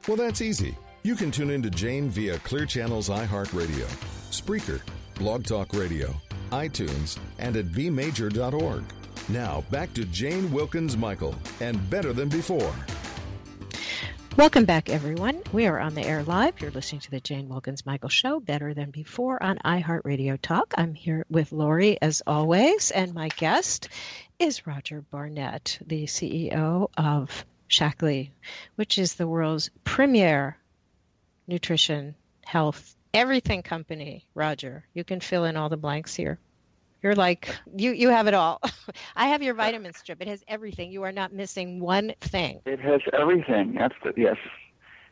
[0.08, 0.76] Well, that's easy.
[1.04, 3.86] You can tune in to Jane via Clear Channel's iHeartRadio,
[4.32, 4.82] Spreaker,
[5.14, 6.14] Blog Talk Radio,
[6.52, 8.84] iTunes, and at bmajor.org.
[9.28, 12.72] Now, back to Jane Wilkens Michael and Better Than Before.
[14.38, 15.42] Welcome back, everyone.
[15.52, 16.62] We are on the air live.
[16.62, 20.76] You're listening to the Jane Wilkens Michael Show, Better Than Before on iHeartRadio Talk.
[20.78, 23.90] I'm here with Lori, as always, and my guest
[24.38, 28.30] is Roger Barnett, the CEO of Shaklee,
[28.76, 30.56] which is the world's premier
[31.48, 34.24] nutrition, health, everything company.
[34.36, 36.38] Roger, you can fill in all the blanks here.
[37.06, 38.60] You're like you you have it all.
[39.16, 40.24] I have your vitamin strip.
[40.24, 40.92] It has everything.
[40.92, 42.62] You are not missing one thing.
[42.66, 43.76] It has everything.
[43.78, 44.38] That's the yes.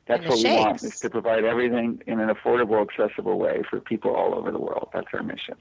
[0.07, 0.43] That's what shakes.
[0.43, 4.51] we want is to provide everything in an affordable, accessible way for people all over
[4.51, 4.89] the world.
[4.91, 5.53] That's our mission.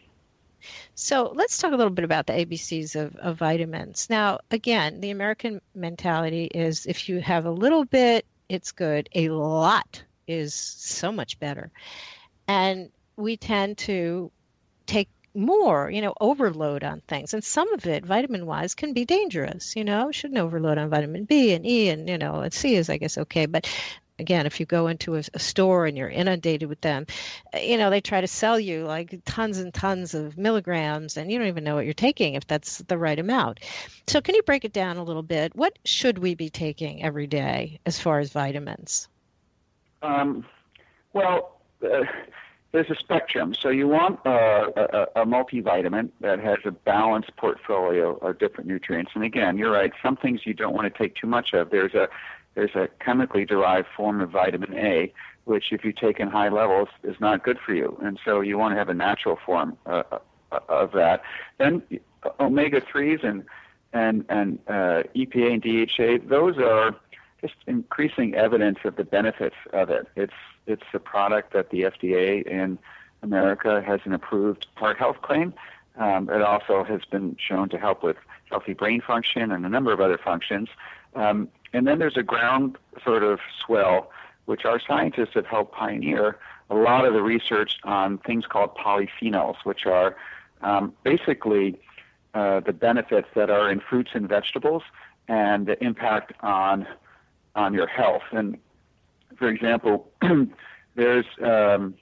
[0.95, 4.09] So let's talk a little bit about the ABCs of, of vitamins.
[4.09, 9.11] Now, again, the American mentality is if you have a little bit, it's good.
[9.15, 11.71] A lot is so much better.
[12.49, 14.33] And we tend to
[14.87, 17.35] take more, you know, overload on things.
[17.35, 19.77] And some of it, vitamin wise, can be dangerous.
[19.77, 22.91] You know, shouldn't overload on vitamin B and E and, you know, and C is,
[22.91, 23.47] I guess, okay.
[23.47, 23.69] But
[24.19, 27.07] again, if you go into a, a, store and you're inundated with them,
[27.55, 31.39] you know, they try to sell you like tons and tons of milligrams and you
[31.39, 33.61] don't even know what you're taking if that's the right amount.
[34.07, 35.55] So, can you break it down a little bit?
[35.55, 39.09] What should we be taking every day as far as vitamins?
[40.03, 40.45] Um,
[41.13, 42.05] well, uh,
[42.73, 43.55] there's a spectrum.
[43.55, 49.13] So you want a, a, a, multivitamin that has a balanced portfolio of different nutrients.
[49.15, 49.93] And again, you're right.
[50.03, 51.71] Some things you don't want to take too much of.
[51.71, 52.09] There's a
[52.55, 55.13] there's a chemically derived form of vitamin A,
[55.45, 57.99] which if you take in high levels is not good for you.
[58.03, 60.03] And so you want to have a natural form uh,
[60.69, 61.23] of that.
[61.59, 61.83] Then
[62.41, 63.45] omega threes and
[63.93, 66.97] and and uh, EPA and DHA, those are
[67.43, 70.07] just increasing evidence of the benefits of it.
[70.17, 70.33] It's
[70.67, 72.79] it's a product that the FDA in
[73.23, 75.53] America has an approved heart health claim.
[75.97, 78.17] Um, it also has been shown to help with
[78.51, 80.69] healthy brain function and a number of other functions.
[81.15, 84.11] Um, and then there's a ground sort of swell,
[84.47, 86.39] which our scientists have helped pioneer
[86.71, 90.17] a lot of the research on things called polyphenols, which are
[90.63, 91.79] um, basically
[92.35, 94.83] uh, the benefits that are in fruits and vegetables
[95.29, 96.87] and the impact on
[97.55, 98.23] on your health.
[98.33, 98.59] And
[99.37, 100.11] for example,
[100.95, 101.95] there's um,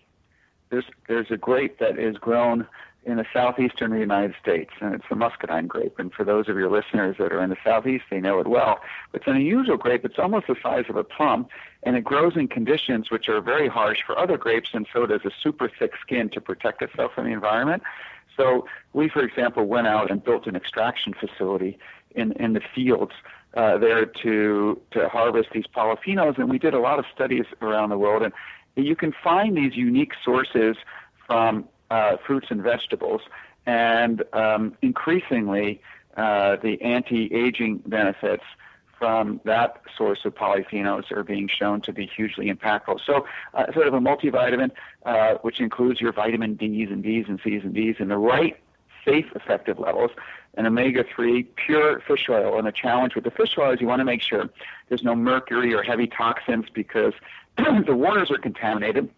[0.70, 2.66] there's there's a grape that is grown
[3.04, 5.98] in the southeastern United States, and it's the muscadine grape.
[5.98, 8.78] And for those of your listeners that are in the southeast, they know it well.
[9.14, 10.04] It's an unusual grape.
[10.04, 11.46] It's almost the size of a plum,
[11.82, 15.10] and it grows in conditions which are very harsh for other grapes, and so it
[15.10, 17.82] has a super thick skin to protect itself from the environment.
[18.36, 21.78] So we, for example, went out and built an extraction facility
[22.14, 23.12] in in the fields
[23.54, 27.90] uh, there to to harvest these polyphenols, and we did a lot of studies around
[27.90, 28.32] the world, and
[28.76, 30.76] you can find these unique sources
[31.26, 33.22] from uh, fruits and vegetables,
[33.66, 35.80] and um, increasingly
[36.16, 38.44] uh, the anti-aging benefits
[38.98, 43.00] from that source of polyphenols are being shown to be hugely impactful.
[43.04, 44.70] So, uh, sort of a multivitamin,
[45.06, 48.56] uh, which includes your vitamin D's and B's and C's and D's in the right,
[49.04, 50.10] safe, effective levels,
[50.54, 52.58] and omega-3 pure fish oil.
[52.58, 54.48] And the challenge with the fish oil is you want to make sure
[54.88, 57.12] there's no mercury or heavy toxins because
[57.56, 59.08] the waters are contaminated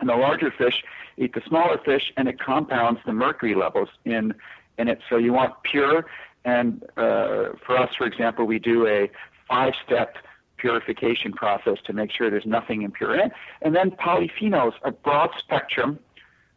[0.00, 0.82] and the larger fish
[1.16, 4.34] eat the smaller fish, and it compounds the mercury levels in
[4.78, 5.00] in it.
[5.08, 6.06] So you want pure,
[6.44, 9.10] and uh, for us, for example, we do a
[9.48, 10.16] five-step
[10.56, 15.30] purification process to make sure there's nothing impure in it, and then polyphenols, a broad
[15.38, 15.98] spectrum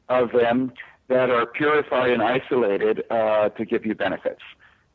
[0.10, 0.72] of them
[1.08, 4.42] that are purified and isolated uh, to give you benefits.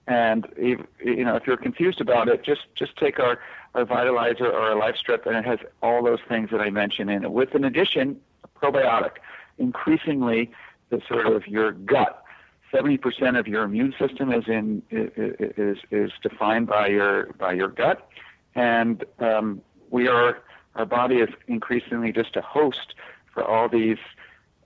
[0.07, 3.39] And if, you know, if you're confused about it, just just take our
[3.75, 7.11] our vitalizer or our life strip, and it has all those things that I mentioned
[7.11, 7.31] in it.
[7.31, 8.21] With an addition,
[8.61, 9.19] probiotic.
[9.59, 10.51] Increasingly,
[10.89, 12.25] the sort of your gut.
[12.73, 18.09] 70% of your immune system is in is is defined by your by your gut,
[18.55, 20.43] and um, we are
[20.77, 22.95] our body is increasingly just a host
[23.33, 23.99] for all these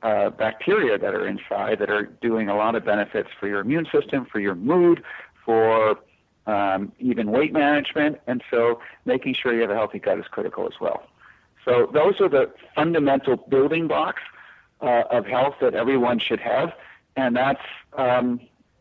[0.05, 3.87] uh, bacteria that are inside that are doing a lot of benefits for your immune
[3.91, 5.03] system, for your mood,
[5.45, 5.99] for
[6.47, 10.67] um, even weight management, and so making sure you have a healthy gut is critical
[10.67, 11.05] as well.
[11.65, 14.21] So those are the fundamental building blocks
[14.83, 16.75] uh, of health that everyone should have,
[17.17, 17.63] and that's
[17.95, 18.41] um,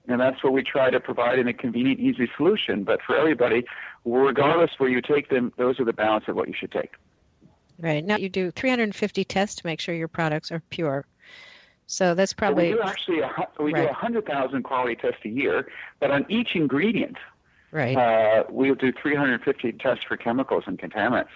[0.09, 2.83] and that's what we try to provide in a convenient, easy solution.
[2.83, 3.63] But for everybody,
[4.03, 6.91] regardless where you take them, those are the balance of what you should take.
[7.79, 11.05] Right now, you do 350 tests to make sure your products are pure.
[11.87, 13.81] So that's probably so we do actually a, we right.
[13.81, 15.67] do 100,000 quality tests a year,
[15.99, 17.17] but on each ingredient,
[17.71, 21.27] right, uh, we'll do 350 tests for chemicals and contaminants.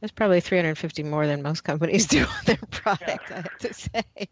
[0.00, 3.36] That's probably 350 more than most companies do on their product, yeah.
[3.36, 4.28] I have to say.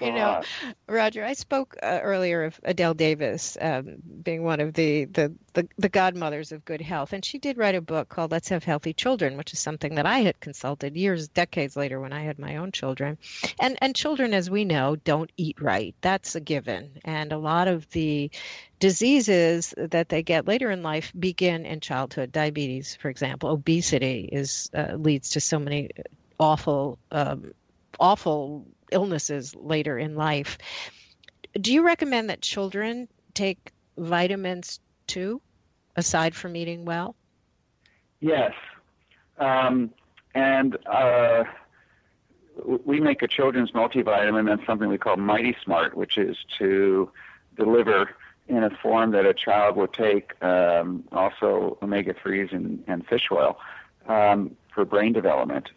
[0.00, 0.42] You know,
[0.88, 5.68] Roger, I spoke uh, earlier of Adelle Davis um, being one of the, the, the,
[5.78, 7.12] the, godmothers of good health.
[7.12, 10.06] And she did write a book called Let's Have Healthy Children, which is something that
[10.06, 13.18] I had consulted years, decades later when I had my own children.
[13.60, 15.94] And, and children, as we know, don't eat right.
[16.00, 16.90] That's a given.
[17.04, 18.30] And a lot of the
[18.80, 22.32] diseases that they get later in life begin in childhood.
[22.32, 25.90] Diabetes, for example, obesity is uh, leads to so many
[26.38, 27.52] awful um,
[27.98, 30.58] awful illnesses later in life.
[31.60, 35.40] Do you recommend that children take vitamins too,
[35.96, 37.16] aside from eating well?
[38.20, 38.52] Yes.
[39.38, 39.90] Um,
[40.34, 41.44] and uh,
[42.64, 47.10] we make a children's multivitamin that's something we call Mighty Smart, which is to
[47.56, 48.10] deliver
[48.48, 53.28] in a form that a child will take um, also omega 3s and, and fish
[53.32, 53.58] oil
[54.08, 55.70] um, for brain development.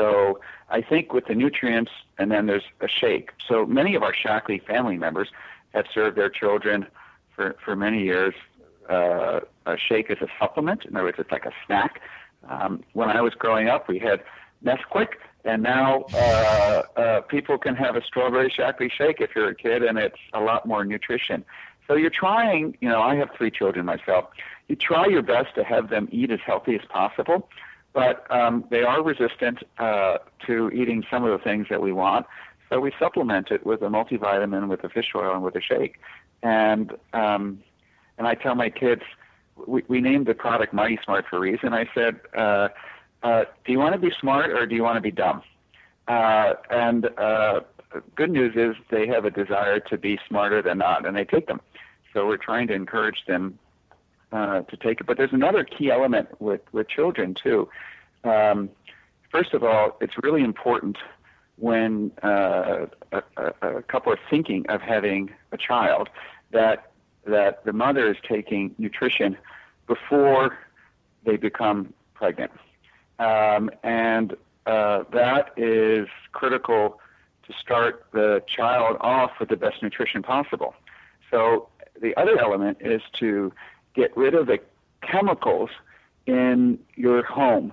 [0.00, 3.32] So I think with the nutrients, and then there's a shake.
[3.46, 5.28] So many of our Shaklee family members
[5.74, 6.86] have served their children
[7.36, 8.34] for, for many years.
[8.88, 10.86] Uh, a shake is a supplement.
[10.86, 12.00] In other words, it's like a snack.
[12.48, 14.22] Um, when I was growing up, we had
[14.64, 15.10] Nesquik,
[15.44, 19.82] and now uh, uh, people can have a strawberry Shaklee shake if you're a kid,
[19.82, 21.44] and it's a lot more nutrition.
[21.86, 24.30] So you're trying, you know, I have three children myself.
[24.68, 27.48] You try your best to have them eat as healthy as possible
[27.92, 32.26] but um, they are resistant uh, to eating some of the things that we want.
[32.68, 35.96] So we supplement it with a multivitamin, with a fish oil, and with a shake.
[36.42, 37.62] And um,
[38.16, 39.02] and I tell my kids,
[39.66, 41.72] we, we named the product Mighty Smart for a reason.
[41.72, 42.68] I said, uh,
[43.22, 45.42] uh, do you want to be smart or do you want to be dumb?
[46.06, 47.60] Uh, and uh,
[48.14, 51.46] good news is they have a desire to be smarter than not, and they take
[51.46, 51.60] them.
[52.12, 53.58] So we're trying to encourage them
[54.32, 55.06] uh, to take it.
[55.06, 57.68] But there's another key element with with children too.
[58.24, 58.70] Um,
[59.30, 60.98] first of all, it's really important
[61.56, 63.22] when uh, a,
[63.60, 66.08] a, couple are thinking of having a child
[66.52, 66.90] that
[67.26, 69.36] that the mother is taking nutrition
[69.86, 70.58] before
[71.24, 72.52] they become pregnant,
[73.18, 77.00] um, and uh, that is critical
[77.46, 80.74] to start the child off with the best nutrition possible.
[81.30, 81.68] So
[82.00, 83.52] the other element is to
[83.94, 84.58] get rid of the
[85.02, 85.70] chemicals
[86.26, 87.72] in your home.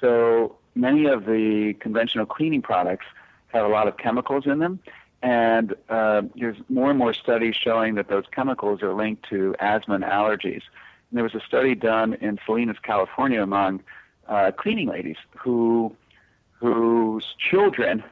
[0.00, 3.06] So many of the conventional cleaning products
[3.48, 4.80] have a lot of chemicals in them,
[5.22, 9.94] and uh, there's more and more studies showing that those chemicals are linked to asthma
[9.94, 10.62] and allergies.
[11.10, 13.82] And there was a study done in Salinas, California, among
[14.28, 15.94] uh, cleaning ladies who
[16.60, 18.02] whose children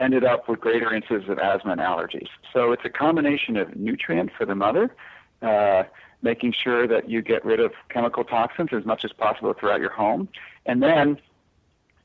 [0.00, 2.28] ended up with greater incidence of asthma and allergies.
[2.52, 4.94] So it's a combination of nutrient for the mother,
[5.40, 5.84] uh,
[6.22, 9.92] making sure that you get rid of chemical toxins as much as possible throughout your
[9.92, 10.28] home,
[10.66, 11.20] and then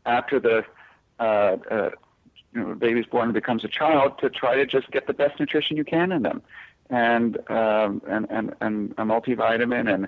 [0.05, 0.65] after the
[1.19, 1.89] uh, uh,
[2.53, 5.39] you know, baby's born and becomes a child, to try to just get the best
[5.39, 6.41] nutrition you can in them,
[6.89, 10.07] and um, and, and and a multivitamin and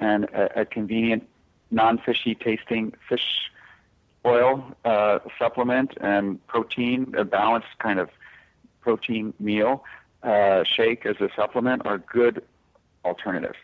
[0.00, 1.26] and a, a convenient
[1.70, 3.50] non-fishy tasting fish
[4.26, 8.10] oil uh, supplement and protein, a balanced kind of
[8.80, 9.84] protein meal
[10.22, 12.42] uh, shake as a supplement are good
[13.04, 13.58] alternatives.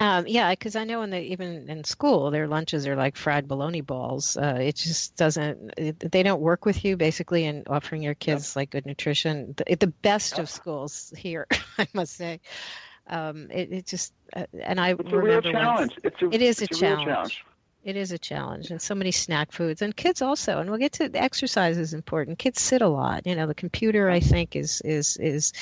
[0.00, 3.48] Um, yeah, because I know in the even in school, their lunches are like fried
[3.48, 4.36] bologna balls.
[4.36, 5.74] Uh, it just doesn't.
[5.76, 9.54] It, they don't work with you basically in offering your kids like good nutrition.
[9.56, 12.40] The, the best of schools here, I must say.
[13.08, 15.98] Um, it, it just uh, and I it's a real challenge.
[16.04, 17.08] It's a, it is it's a, a challenge.
[17.08, 17.44] challenge.
[17.84, 20.58] It is a challenge, and so many snack foods, and kids also.
[20.58, 22.38] And we'll get to exercise is important.
[22.38, 23.24] Kids sit a lot.
[23.24, 25.52] You know, the computer I think is is is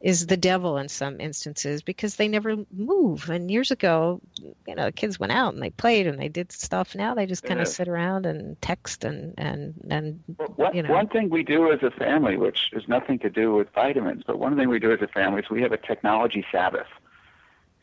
[0.00, 3.28] is the devil in some instances because they never move.
[3.28, 4.22] And years ago,
[4.66, 6.94] you know, the kids went out and they played and they did stuff.
[6.94, 10.82] Now they just kind of sit around and text and and and Well, One, you
[10.82, 10.92] know.
[10.92, 14.38] one thing we do as a family, which has nothing to do with vitamins, but
[14.38, 16.88] one thing we do as a family is we have a technology Sabbath.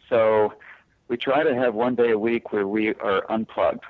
[0.10, 0.54] So
[1.14, 3.84] we try to have one day a week where we are unplugged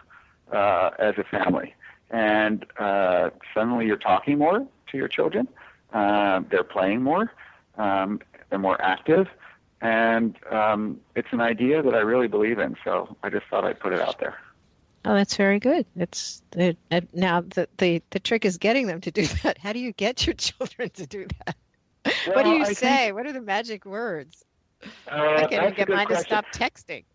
[0.51, 1.73] uh, as a family.
[2.09, 5.47] And uh, suddenly you're talking more to your children,
[5.93, 7.31] uh, they're playing more,
[7.77, 8.19] um,
[8.49, 9.27] they're more active.
[9.79, 13.79] And um, it's an idea that I really believe in, so I just thought I'd
[13.79, 14.35] put it out there.
[15.05, 15.85] Oh, that's very good.
[15.95, 19.57] It's it, it, now the, the the trick is getting them to do that.
[19.57, 21.55] How do you get your children to do that?
[22.33, 23.11] what do you I think- say?
[23.13, 24.43] what are the magic words?
[25.09, 27.05] Uh, I can't even get mine to stop texting.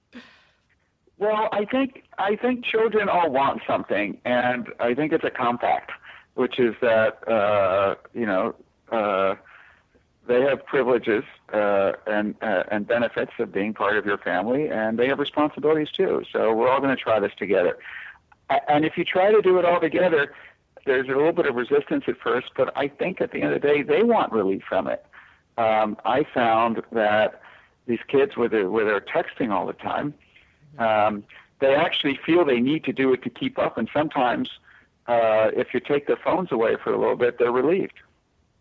[1.19, 5.91] Well, I think I think children all want something, and I think it's a compact,
[6.35, 8.55] which is that uh, you know
[8.93, 9.35] uh,
[10.29, 14.99] they have privileges uh, and uh, and benefits of being part of your family, and
[14.99, 16.23] they have responsibilities too.
[16.33, 17.79] So we're all going to try this together.
[18.69, 20.33] And if you try to do it all together,
[20.87, 23.61] there's a little bit of resistance at first, but I think at the end of
[23.61, 25.05] the day, they want relief from it.
[25.59, 27.43] Um, I found that
[27.87, 30.15] these kids, where they're, where they're texting all the time,
[30.79, 31.25] um,
[31.61, 33.79] they actually feel they need to do it to keep up.
[33.79, 34.49] And sometimes,
[35.07, 37.95] uh, if you take their phones away for a little bit, they're relieved.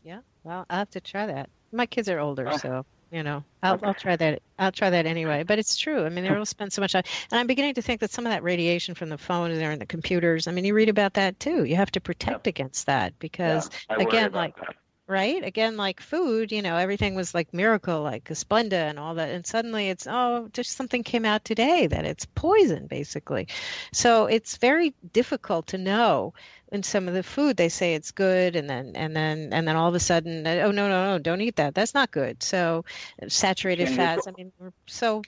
[0.03, 0.19] Yeah.
[0.43, 1.49] Well, I'll have to try that.
[1.71, 2.57] My kids are older, Oh.
[2.57, 4.41] so you know, I'll, I'll try that.
[4.59, 5.43] I'll try that anyway.
[5.43, 6.05] But it's true.
[6.05, 8.31] I mean, they'll spend so much time, and I'm beginning to think that some of
[8.31, 10.47] that radiation from the phone and there and the computers.
[10.47, 11.63] I mean, you read about that too.
[11.63, 14.75] You have to protect against that because, Yeah, again, like that.
[15.07, 16.51] Right, again, like food.
[16.51, 20.49] You know, everything was like miracle, like Splenda and all that, and suddenly it's oh,
[20.53, 23.47] just something came out today that it's poison, basically.
[23.91, 26.33] So it's very difficult to know
[26.71, 29.75] in some of the food they say it's good and then and then and then
[29.77, 32.43] all of a sudden uh, oh no no no don't eat that that's not good
[32.43, 32.83] so
[33.29, 35.21] saturated fats i mean we're so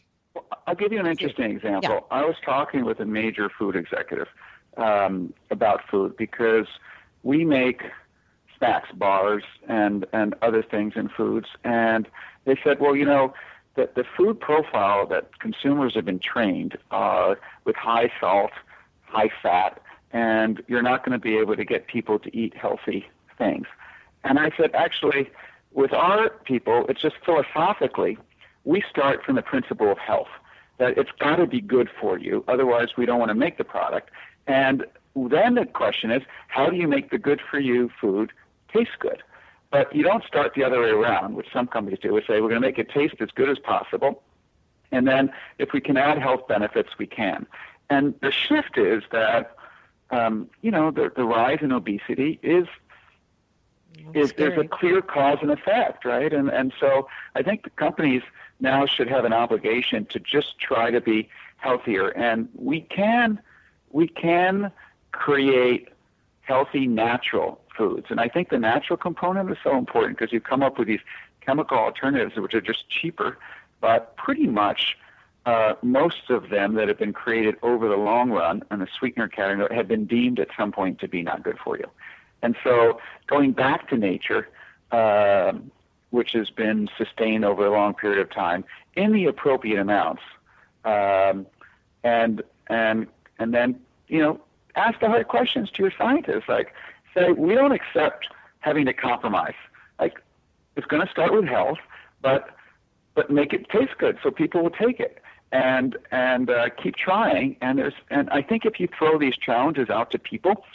[0.67, 2.07] I'll give you an interesting example.
[2.11, 4.27] I was talking with a major food executive
[4.77, 6.67] um, about food because
[7.23, 7.84] we make
[8.60, 12.07] snacks bars and and other things and foods, and
[12.45, 13.34] they said, well, you know,
[13.76, 17.36] that the food profile that consumers have been trained uh,
[17.66, 18.51] with high salt,
[19.03, 19.82] high fat,
[20.12, 23.05] and you're not going to be able to get people to eat healthy
[23.38, 23.68] things.
[24.24, 25.30] And I said, actually,
[25.72, 28.18] with our people, it's just philosophically,
[28.66, 30.28] we start from the principle of health
[30.78, 32.43] that it's got to be good for you.
[32.47, 34.10] Otherwise, we don't want to make the product.
[34.47, 34.86] And
[35.16, 38.32] then the question is, how do you make the good for you food
[38.74, 39.24] taste good?
[39.72, 42.13] But you don't start the other way around, which some companies do.
[42.13, 44.24] We say we're going to make it taste as good as possible,
[44.91, 47.45] and then if we can add health benefits, we can.
[47.89, 49.55] And the shift is that,
[50.09, 52.67] um, you know, the, the rise in obesity is
[54.13, 56.34] is there's a clear cause and effect, right?
[56.34, 58.24] And and so I think the companies
[58.59, 63.39] now should have an obligation to just try to be healthier, and we can
[63.91, 64.72] we can
[65.11, 65.89] create
[66.41, 70.61] healthy natural foods, and I think the natural component is so important because you come
[70.61, 70.99] up with these
[71.39, 73.38] chemical alternatives which are just cheaper,
[73.82, 74.97] but pretty much.
[75.45, 79.27] Uh, most of them that have been created over the long run in the sweetener
[79.27, 81.86] category have been deemed at some point to be not good for you.
[82.41, 84.49] And so going back to nature,
[84.91, 85.53] uh,
[86.11, 88.63] which has been sustained over a long period of time
[88.95, 90.21] in the appropriate amounts,
[90.86, 91.47] um,
[92.03, 93.07] and and
[93.39, 94.39] and then you know
[94.75, 96.47] ask the hard questions to your scientists.
[96.47, 96.73] Like
[97.14, 98.28] say we don't accept
[98.60, 99.53] having to compromise.
[99.99, 100.22] Like
[100.76, 101.80] it's going to start with health,
[102.22, 102.49] but
[103.16, 107.57] but make it taste good so people will take it and and uh, keep trying.
[107.62, 110.66] And there's and I think if you throw these challenges out to people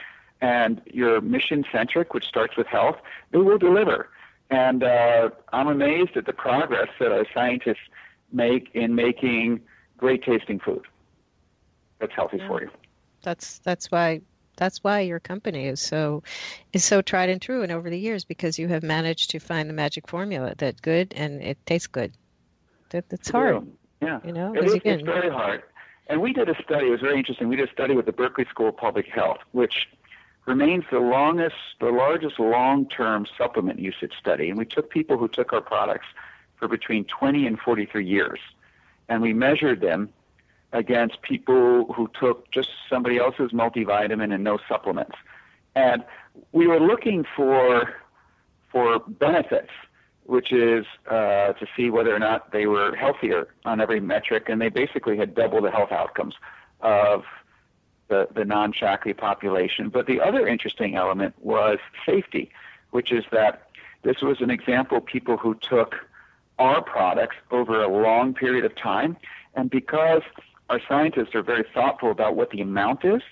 [0.41, 2.97] and you're mission centric, which starts with health,
[3.33, 4.09] it will deliver.
[4.51, 7.89] And uh, I'm amazed at the progress that our scientists
[8.33, 9.61] make in making
[9.97, 10.87] great tasting food
[11.99, 12.49] that's healthy yeah.
[12.49, 12.71] for you.
[13.23, 14.21] That's that's why
[14.57, 16.23] that's why your company is so
[16.73, 19.69] is so tried and true and over the years because you have managed to find
[19.69, 22.13] the magic formula that good and it tastes good.
[22.91, 23.67] That that's hard.
[24.01, 25.63] Yeah, you know, it is, it's very hard.
[26.09, 26.89] And we did a study.
[26.89, 27.49] It was very interesting.
[27.49, 29.89] We did a study with the Berkeley School of Public Health, which
[30.47, 34.51] remains the longest, the largest long-term supplement usage study.
[34.51, 36.07] And we took people who took our products
[36.57, 38.39] for between 20 and 43 years,
[39.09, 40.11] and we measured them
[40.75, 45.17] against people who took just somebody else's multivitamin and no supplements.
[45.75, 46.05] And
[46.53, 47.95] we were looking for
[48.71, 49.71] for benefits,
[50.25, 54.61] which is uh, to see whether or not they were healthier on every metric, and
[54.61, 56.35] they basically had double the health outcomes
[56.81, 57.23] of
[58.09, 59.91] the, the non-Shaklee population.
[59.91, 62.51] But the other interesting element was safety,
[62.91, 63.69] which is that
[64.03, 65.95] this was an example of people who took
[66.59, 69.17] our products over a long period of time,
[69.55, 70.23] and because
[70.71, 73.23] our scientists are very thoughtful about what the amount is,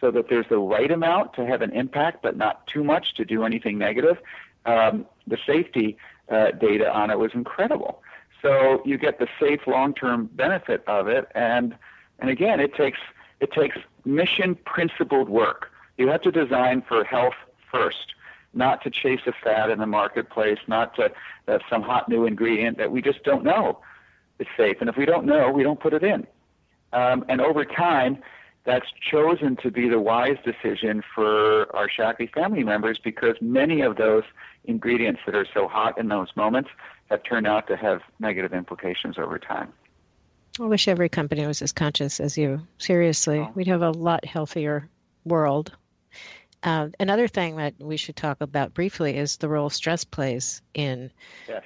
[0.00, 3.24] so that there's the right amount to have an impact, but not too much to
[3.24, 4.18] do anything negative.
[4.64, 5.96] Um, the safety
[6.30, 8.02] uh, data on it was incredible.
[8.42, 11.76] So you get the safe long-term benefit of it, and
[12.18, 12.98] and again, it takes
[13.40, 15.70] it takes mission principled work.
[15.98, 17.34] You have to design for health
[17.70, 18.14] first,
[18.54, 21.12] not to chase a fad in the marketplace, not to
[21.48, 23.80] uh, some hot new ingredient that we just don't know
[24.38, 24.76] is safe.
[24.80, 26.26] And if we don't know, we don't put it in.
[26.92, 28.18] Um, and over time,
[28.64, 33.96] that's chosen to be the wise decision for our Shaklee family members because many of
[33.96, 34.24] those
[34.64, 36.70] ingredients that are so hot in those moments
[37.10, 39.72] have turned out to have negative implications over time.
[40.60, 42.66] I wish every company was as conscious as you.
[42.78, 43.50] Seriously, oh.
[43.54, 44.88] we'd have a lot healthier
[45.24, 45.72] world.
[46.62, 51.10] Uh, another thing that we should talk about briefly is the role stress plays in
[51.48, 51.62] yes.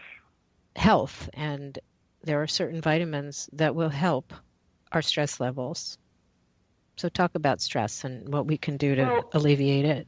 [0.77, 1.79] health, and
[2.23, 4.33] there are certain vitamins that will help
[4.95, 5.99] our stress levels.
[6.97, 10.07] So, talk about stress and what we can do to well, alleviate it.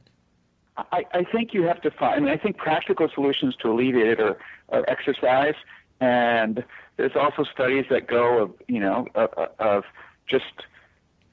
[0.77, 2.15] I, I, think you have to find.
[2.15, 4.37] I mean, I think practical solutions to alleviate it are,
[4.69, 5.55] are exercise
[5.99, 6.63] and
[6.97, 9.29] there's also studies that go of you know of,
[9.59, 9.83] of
[10.27, 10.45] just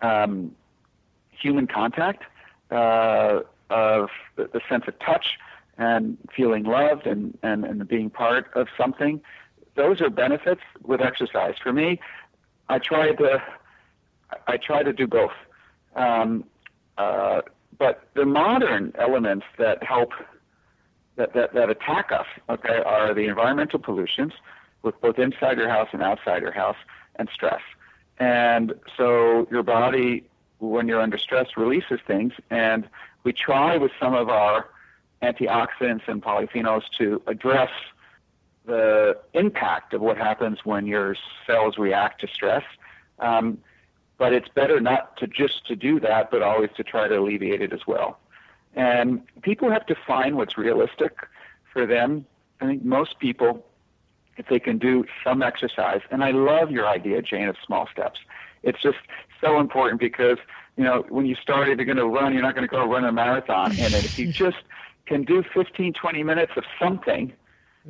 [0.02, 0.54] um,
[1.30, 2.22] human contact,
[2.70, 3.40] uh,
[3.70, 5.38] of the, the, sense of touch
[5.78, 9.20] and feeling loved and, and, and being part of something.
[9.74, 11.54] Those are benefits with exercise.
[11.60, 11.98] For me,
[12.68, 13.42] I try to
[14.46, 15.32] I try to do both.
[15.94, 16.44] Um,
[16.98, 17.42] uh,
[17.78, 20.10] but the modern elements that help
[21.16, 24.32] that, that, that attack us, okay, are the environmental pollutions,
[24.82, 26.76] with both inside your house and outside your house
[27.16, 27.60] and stress.
[28.18, 30.24] And so your body,
[30.58, 32.32] when you're under stress, releases things.
[32.50, 32.88] And
[33.22, 34.68] we try with some of our
[35.22, 37.70] antioxidants and polyphenols to address
[38.66, 42.64] the impact of what happens when your cells react to stress.
[43.18, 43.58] Um,
[44.16, 47.60] but it's better not to just to do that, but always to try to alleviate
[47.60, 48.18] it as well.
[48.74, 51.16] And people have to find what's realistic
[51.72, 52.26] for them.
[52.60, 53.64] I think most people
[54.36, 56.00] if they can do some exercise.
[56.10, 58.20] And I love your idea, Jane, of small steps.
[58.62, 58.98] It's just
[59.40, 60.38] so important because,
[60.76, 62.84] you know, when you start, if you're going to run, you're not going to go
[62.84, 63.72] run a marathon.
[63.72, 64.56] And if you just
[65.06, 67.32] can do 15, 20 minutes of something,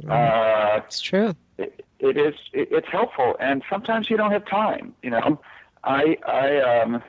[0.08, 1.34] uh, it's true.
[1.58, 2.34] It, it is.
[2.52, 4.94] It, it's helpful, and sometimes you don't have time.
[5.02, 5.40] You know,
[5.84, 7.02] I I um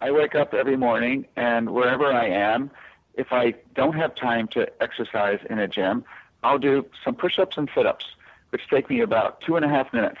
[0.00, 2.70] I wake up every morning, and wherever I am,
[3.14, 6.04] if I don't have time to exercise in a gym,
[6.42, 8.06] I'll do some push-ups and sit-ups,
[8.50, 10.20] which take me about two and a half minutes,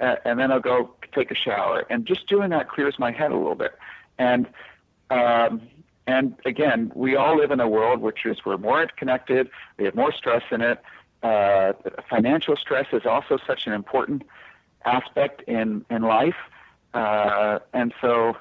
[0.00, 1.84] uh, and then I'll go take a shower.
[1.90, 3.74] And just doing that clears my head a little bit.
[4.18, 4.46] And
[5.10, 5.62] um,
[6.06, 9.50] and again, we all live in a world which is we're more connected.
[9.78, 10.80] We have more stress in it.
[11.22, 11.72] Uh,
[12.08, 14.22] financial stress is also such an important
[14.84, 16.36] aspect in in life,
[16.94, 18.36] uh, and so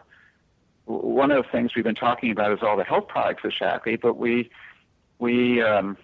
[0.86, 4.00] one of the things we've been talking about is all the health products of Shaklee,
[4.00, 4.50] but we
[5.18, 5.98] we um,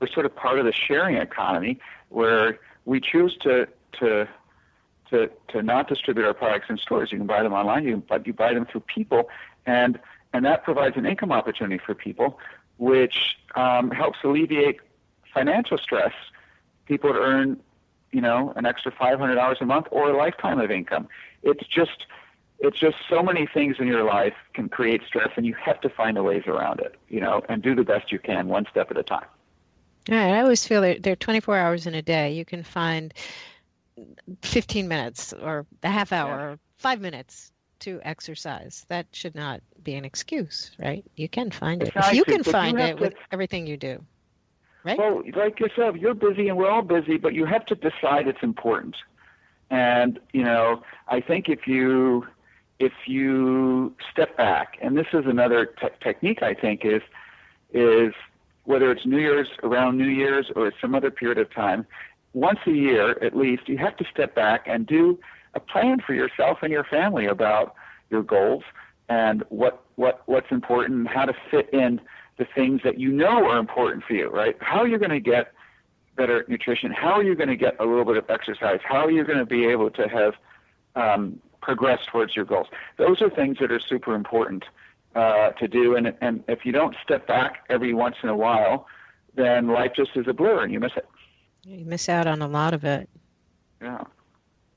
[0.00, 1.78] we're sort of part of the sharing economy
[2.08, 3.68] where we choose to
[4.00, 4.26] to
[5.10, 7.12] to to not distribute our products in stores.
[7.12, 9.28] You can buy them online, you but you buy them through people,
[9.66, 9.98] and
[10.36, 12.38] and that provides an income opportunity for people,
[12.76, 14.80] which um, helps alleviate
[15.32, 16.12] financial stress.
[16.84, 17.58] People to earn,
[18.12, 21.08] you know, an extra five hundred dollars a month or a lifetime of income.
[21.42, 22.04] It's just
[22.58, 25.88] it's just so many things in your life can create stress, and you have to
[25.88, 28.90] find the ways around it, you know, and do the best you can, one step
[28.90, 29.26] at a time.
[30.06, 32.32] Yeah, I always feel that there are 24 hours in a day.
[32.32, 33.12] You can find
[34.42, 36.44] 15 minutes or a half hour yeah.
[36.44, 38.84] or five minutes to exercise.
[38.88, 41.04] That should not be an excuse, right?
[41.16, 41.92] You can find it.
[41.94, 44.04] If you can find you it to, with everything you do,
[44.84, 44.98] right?
[44.98, 48.42] Well, like yourself, you're busy and we're all busy, but you have to decide it's
[48.42, 48.96] important.
[49.70, 52.26] And, you know, I think if you
[52.78, 57.02] if you step back, and this is another te- technique I think is
[57.72, 58.12] is
[58.64, 61.86] whether it's New Year's around New Year's or some other period of time,
[62.32, 65.18] once a year at least, you have to step back and do
[65.56, 67.74] a plan for yourself and your family about
[68.10, 68.62] your goals
[69.08, 72.00] and what what what's important and how to fit in
[72.38, 74.56] the things that you know are important for you, right?
[74.60, 75.52] How are you going to get
[76.16, 76.90] better nutrition?
[76.92, 78.80] How are you going to get a little bit of exercise?
[78.84, 80.34] How are you going to be able to have
[80.94, 82.66] um, progress towards your goals?
[82.98, 84.64] Those are things that are super important
[85.14, 85.96] uh, to do.
[85.96, 88.86] And and if you don't step back every once in a while,
[89.34, 91.08] then life just is a blur and you miss it.
[91.64, 93.08] You miss out on a lot of it.
[93.80, 94.04] Yeah.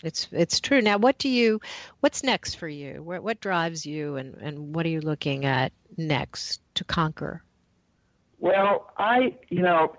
[0.04, 0.82] It's it's true.
[0.82, 1.60] Now, what do you,
[2.00, 3.04] what's next for you?
[3.04, 7.44] What what drives you, and and what are you looking at next to conquer?
[8.40, 9.96] Well, I you know,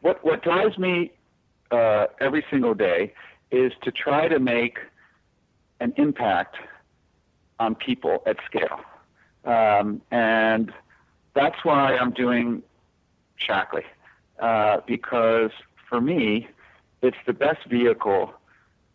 [0.00, 1.12] what what drives me
[1.70, 3.12] uh, every single day
[3.50, 4.78] is to try to make
[5.80, 6.56] an impact
[7.58, 8.80] on people at scale,
[9.44, 10.72] um, and
[11.34, 12.62] that's why I'm doing
[13.40, 13.84] Shaklee
[14.38, 15.50] uh, because
[15.88, 16.48] for me,
[17.00, 18.32] it's the best vehicle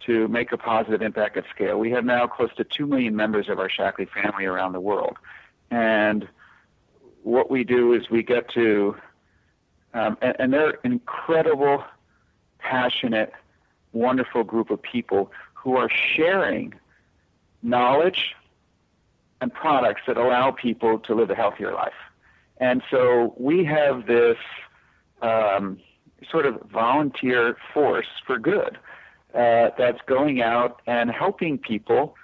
[0.07, 1.77] to make a positive impact at scale.
[1.77, 5.17] We have now close to 2 million members of our Shaklee family around the world.
[5.69, 6.27] And
[7.23, 8.95] what we do is we get to,
[9.93, 11.83] um, and, and they're incredible,
[12.57, 13.33] passionate,
[13.91, 16.73] wonderful group of people who are sharing
[17.61, 18.33] knowledge
[19.41, 21.93] and products that allow people to live a healthier life.
[22.59, 24.37] And so we have this
[25.21, 25.79] um,
[26.31, 28.79] sort of volunteer force for good
[29.33, 32.15] uh, that's going out and helping people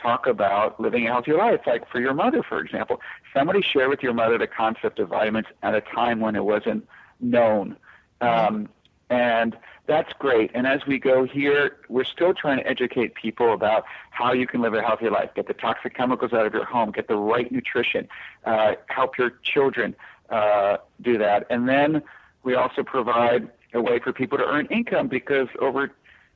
[0.00, 1.60] talk about living a healthy life.
[1.66, 3.00] Like for your mother, for example,
[3.34, 6.86] somebody share with your mother the concept of vitamins at a time when it wasn't
[7.20, 7.76] known.
[8.20, 8.68] Um,
[9.10, 10.50] and that's great.
[10.54, 14.60] And as we go here, we're still trying to educate people about how you can
[14.60, 17.50] live a healthy life, get the toxic chemicals out of your home, get the right
[17.50, 18.06] nutrition,
[18.44, 19.96] uh, help your children
[20.28, 21.46] uh, do that.
[21.48, 22.02] And then
[22.42, 25.90] we also provide a way for people to earn income because over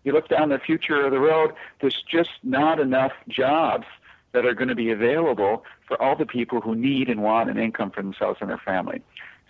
[0.05, 3.86] you look down the future of the road, there's just not enough jobs
[4.32, 7.59] that are going to be available for all the people who need and want an
[7.59, 9.03] income for themselves and their family.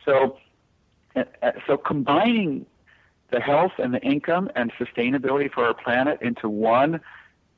[0.05, 0.39] So,
[1.15, 1.25] uh,
[1.67, 2.67] so combining
[3.31, 7.01] the health and the income and sustainability for our planet into one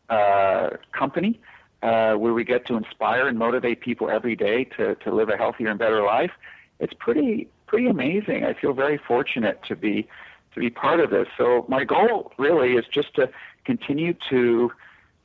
[0.08, 1.40] uh, company
[1.82, 5.36] uh, where we get to inspire and motivate people every day to, to live a
[5.36, 6.30] healthier and better life,
[6.78, 8.44] it's pretty pretty amazing.
[8.44, 10.06] I feel very fortunate to be
[10.54, 11.28] to be part of this.
[11.36, 13.30] So my goal really is just to
[13.64, 14.72] continue to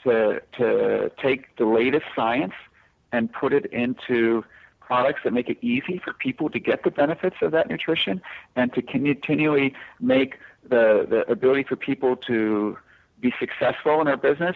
[0.03, 2.53] to to take the latest science
[3.11, 4.43] and put it into
[4.79, 8.21] products that make it easy for people to get the benefits of that nutrition
[8.55, 12.75] and to continually make the, the ability for people to
[13.19, 14.55] be successful in our business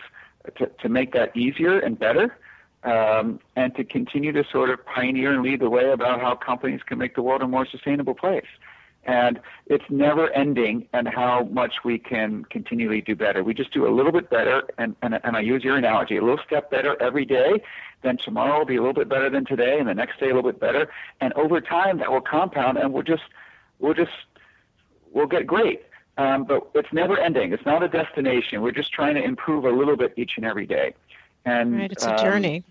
[0.57, 2.35] to, to make that easier and better
[2.83, 6.81] um, and to continue to sort of pioneer and lead the way about how companies
[6.83, 8.45] can make the world a more sustainable place.
[9.05, 13.43] And it's never ending and how much we can continually do better.
[13.43, 16.21] We just do a little bit better, and, and, and I use your analogy, a
[16.21, 17.61] little step better every day,
[18.01, 20.35] then tomorrow will be a little bit better than today, and the next day a
[20.35, 20.89] little bit better.
[21.19, 23.23] And over time, that will compound, and we'll just,
[23.79, 24.11] we'll just,
[25.11, 25.83] we'll get great.
[26.17, 27.53] Um, but it's never ending.
[27.53, 28.61] It's not a destination.
[28.61, 30.93] We're just trying to improve a little bit each and every day.
[31.45, 32.63] And right, it's a um, journey.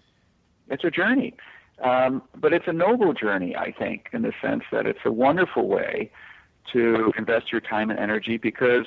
[0.71, 1.35] It's a journey.
[1.83, 5.69] Um, but it's a noble journey, I think, in the sense that it's a wonderful
[5.69, 6.11] way
[6.73, 8.87] to invest your time and energy because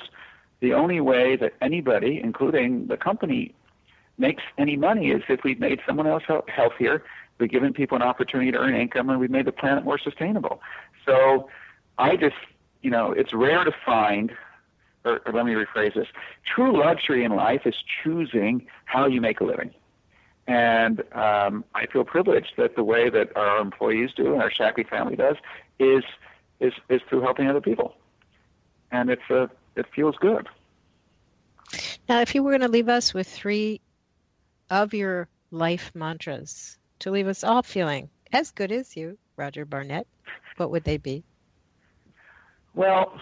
[0.60, 3.54] the only way that anybody, including the company,
[4.18, 7.02] makes any money is if we've made someone else healthier
[7.38, 10.60] we've given people an opportunity to earn income, and we've made the planet more sustainable.
[11.04, 11.48] So
[11.98, 12.36] I just,
[12.82, 14.32] you know, it's rare to find,
[15.04, 16.08] or, or let me rephrase this
[16.46, 19.72] true luxury in life is choosing how you make a living.
[20.46, 24.88] And um, I feel privileged that the way that our employees do and our Shaklee
[24.88, 25.36] family does
[25.78, 26.04] is
[26.60, 27.94] is is through helping other people,
[28.92, 30.48] and it's a it feels good.
[32.08, 33.80] Now, if you were going to leave us with three
[34.70, 40.06] of your life mantras to leave us all feeling as good as you, Roger Barnett,
[40.56, 41.24] what would they be?
[42.74, 43.20] Well,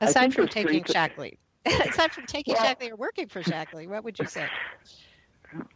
[0.00, 4.18] aside from taking Shaklee, aside from taking well, Shaklee or working for Shaklee, what would
[4.18, 4.46] you say?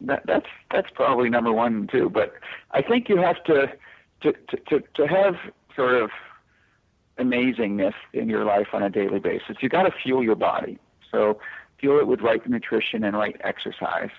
[0.01, 2.09] That, that's that's probably number one too.
[2.09, 2.33] But
[2.71, 3.71] I think you have to
[4.21, 4.33] to
[4.69, 5.35] to to have
[5.75, 6.09] sort of
[7.17, 9.57] amazingness in your life on a daily basis.
[9.61, 10.79] You got to fuel your body.
[11.11, 11.39] So
[11.79, 14.09] fuel it with right nutrition and right exercise.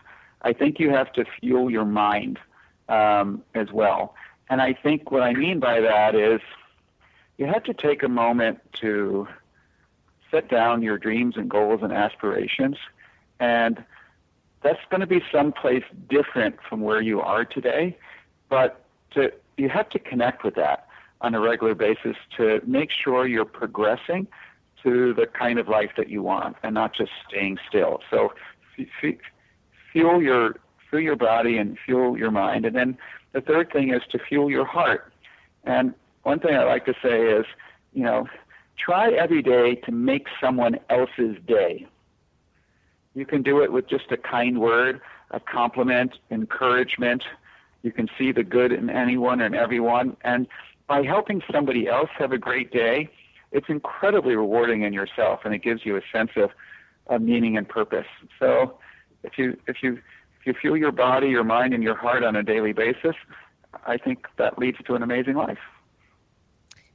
[0.42, 2.38] I think you have to fuel your mind
[2.88, 4.14] um, as well.
[4.48, 6.40] And I think what I mean by that is
[7.38, 9.28] you have to take a moment to
[10.30, 12.76] set down your dreams and goals and aspirations.
[13.38, 13.84] And
[14.62, 17.96] that's going to be someplace different from where you are today.
[18.48, 20.86] But to, you have to connect with that
[21.20, 24.26] on a regular basis to make sure you're progressing
[24.82, 28.00] to the kind of life that you want and not just staying still.
[28.10, 28.32] So
[28.78, 29.14] f-
[29.92, 30.56] fuel your
[30.88, 32.64] fuel your body and fuel your mind.
[32.64, 32.98] And then
[33.32, 35.12] the third thing is to fuel your heart.
[35.64, 37.46] And one thing I like to say is,
[37.92, 38.26] you know,
[38.78, 41.86] try every day to make someone else's day.
[43.14, 45.00] You can do it with just a kind word,
[45.30, 47.24] a compliment, encouragement.
[47.82, 50.16] You can see the good in anyone and everyone.
[50.22, 50.46] And
[50.86, 53.08] by helping somebody else have a great day,
[53.52, 56.50] it's incredibly rewarding in yourself and it gives you a sense of,
[57.08, 58.06] of meaning and purpose.
[58.38, 58.78] So
[59.24, 59.98] if you if you
[60.40, 63.14] if you fuel your body, your mind, and your heart on a daily basis,
[63.86, 65.58] I think that leads to an amazing life.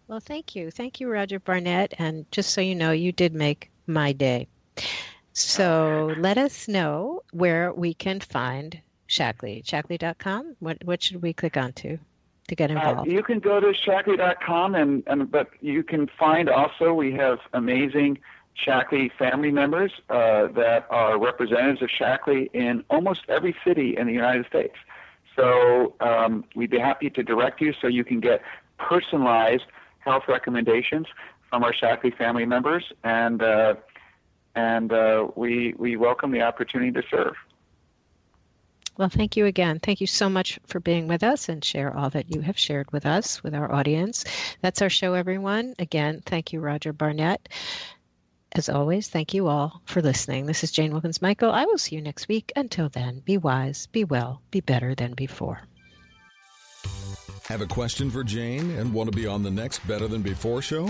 [0.07, 0.71] Well, thank you.
[0.71, 1.93] Thank you, Roger Barnett.
[1.97, 4.47] And just so you know, you did make my day.
[5.37, 8.79] So let us know where we can find
[9.09, 9.63] Shaklee.
[9.65, 10.55] Shaklee.com.
[10.59, 11.99] What, what should we click on to?
[12.47, 13.09] to get uh, involved?
[13.09, 17.39] Uh, you can go to Shaklee.com, and, and but you can find also we have
[17.53, 18.19] amazing
[18.55, 24.13] Shaklee family members uh, that are representatives of Shaklee in almost every city in the
[24.13, 24.75] United States.
[25.35, 28.41] So um, we'd be happy to direct you so you can get
[28.77, 29.65] personalized
[29.99, 31.07] health recommendations
[31.49, 33.75] from our Shaklee family members, and uh,
[34.55, 37.35] and uh, we we welcome the opportunity to serve.
[38.97, 39.79] Well, thank you again.
[39.79, 42.89] Thank you so much for being with us and share all that you have shared
[42.93, 44.23] with us, with our audience.
[44.61, 45.75] That's our show, everyone.
[45.79, 47.49] Again, thank you, Roger Barnett.
[48.53, 50.45] As always, thank you all for listening.
[50.45, 51.51] This is Jane Wilkens Michael.
[51.51, 52.53] I will see you next week.
[52.55, 55.59] Until then, be wise, be well, be better than before.
[57.47, 60.61] Have a question for Jane and want to be on the next Better Than Before
[60.61, 60.89] show?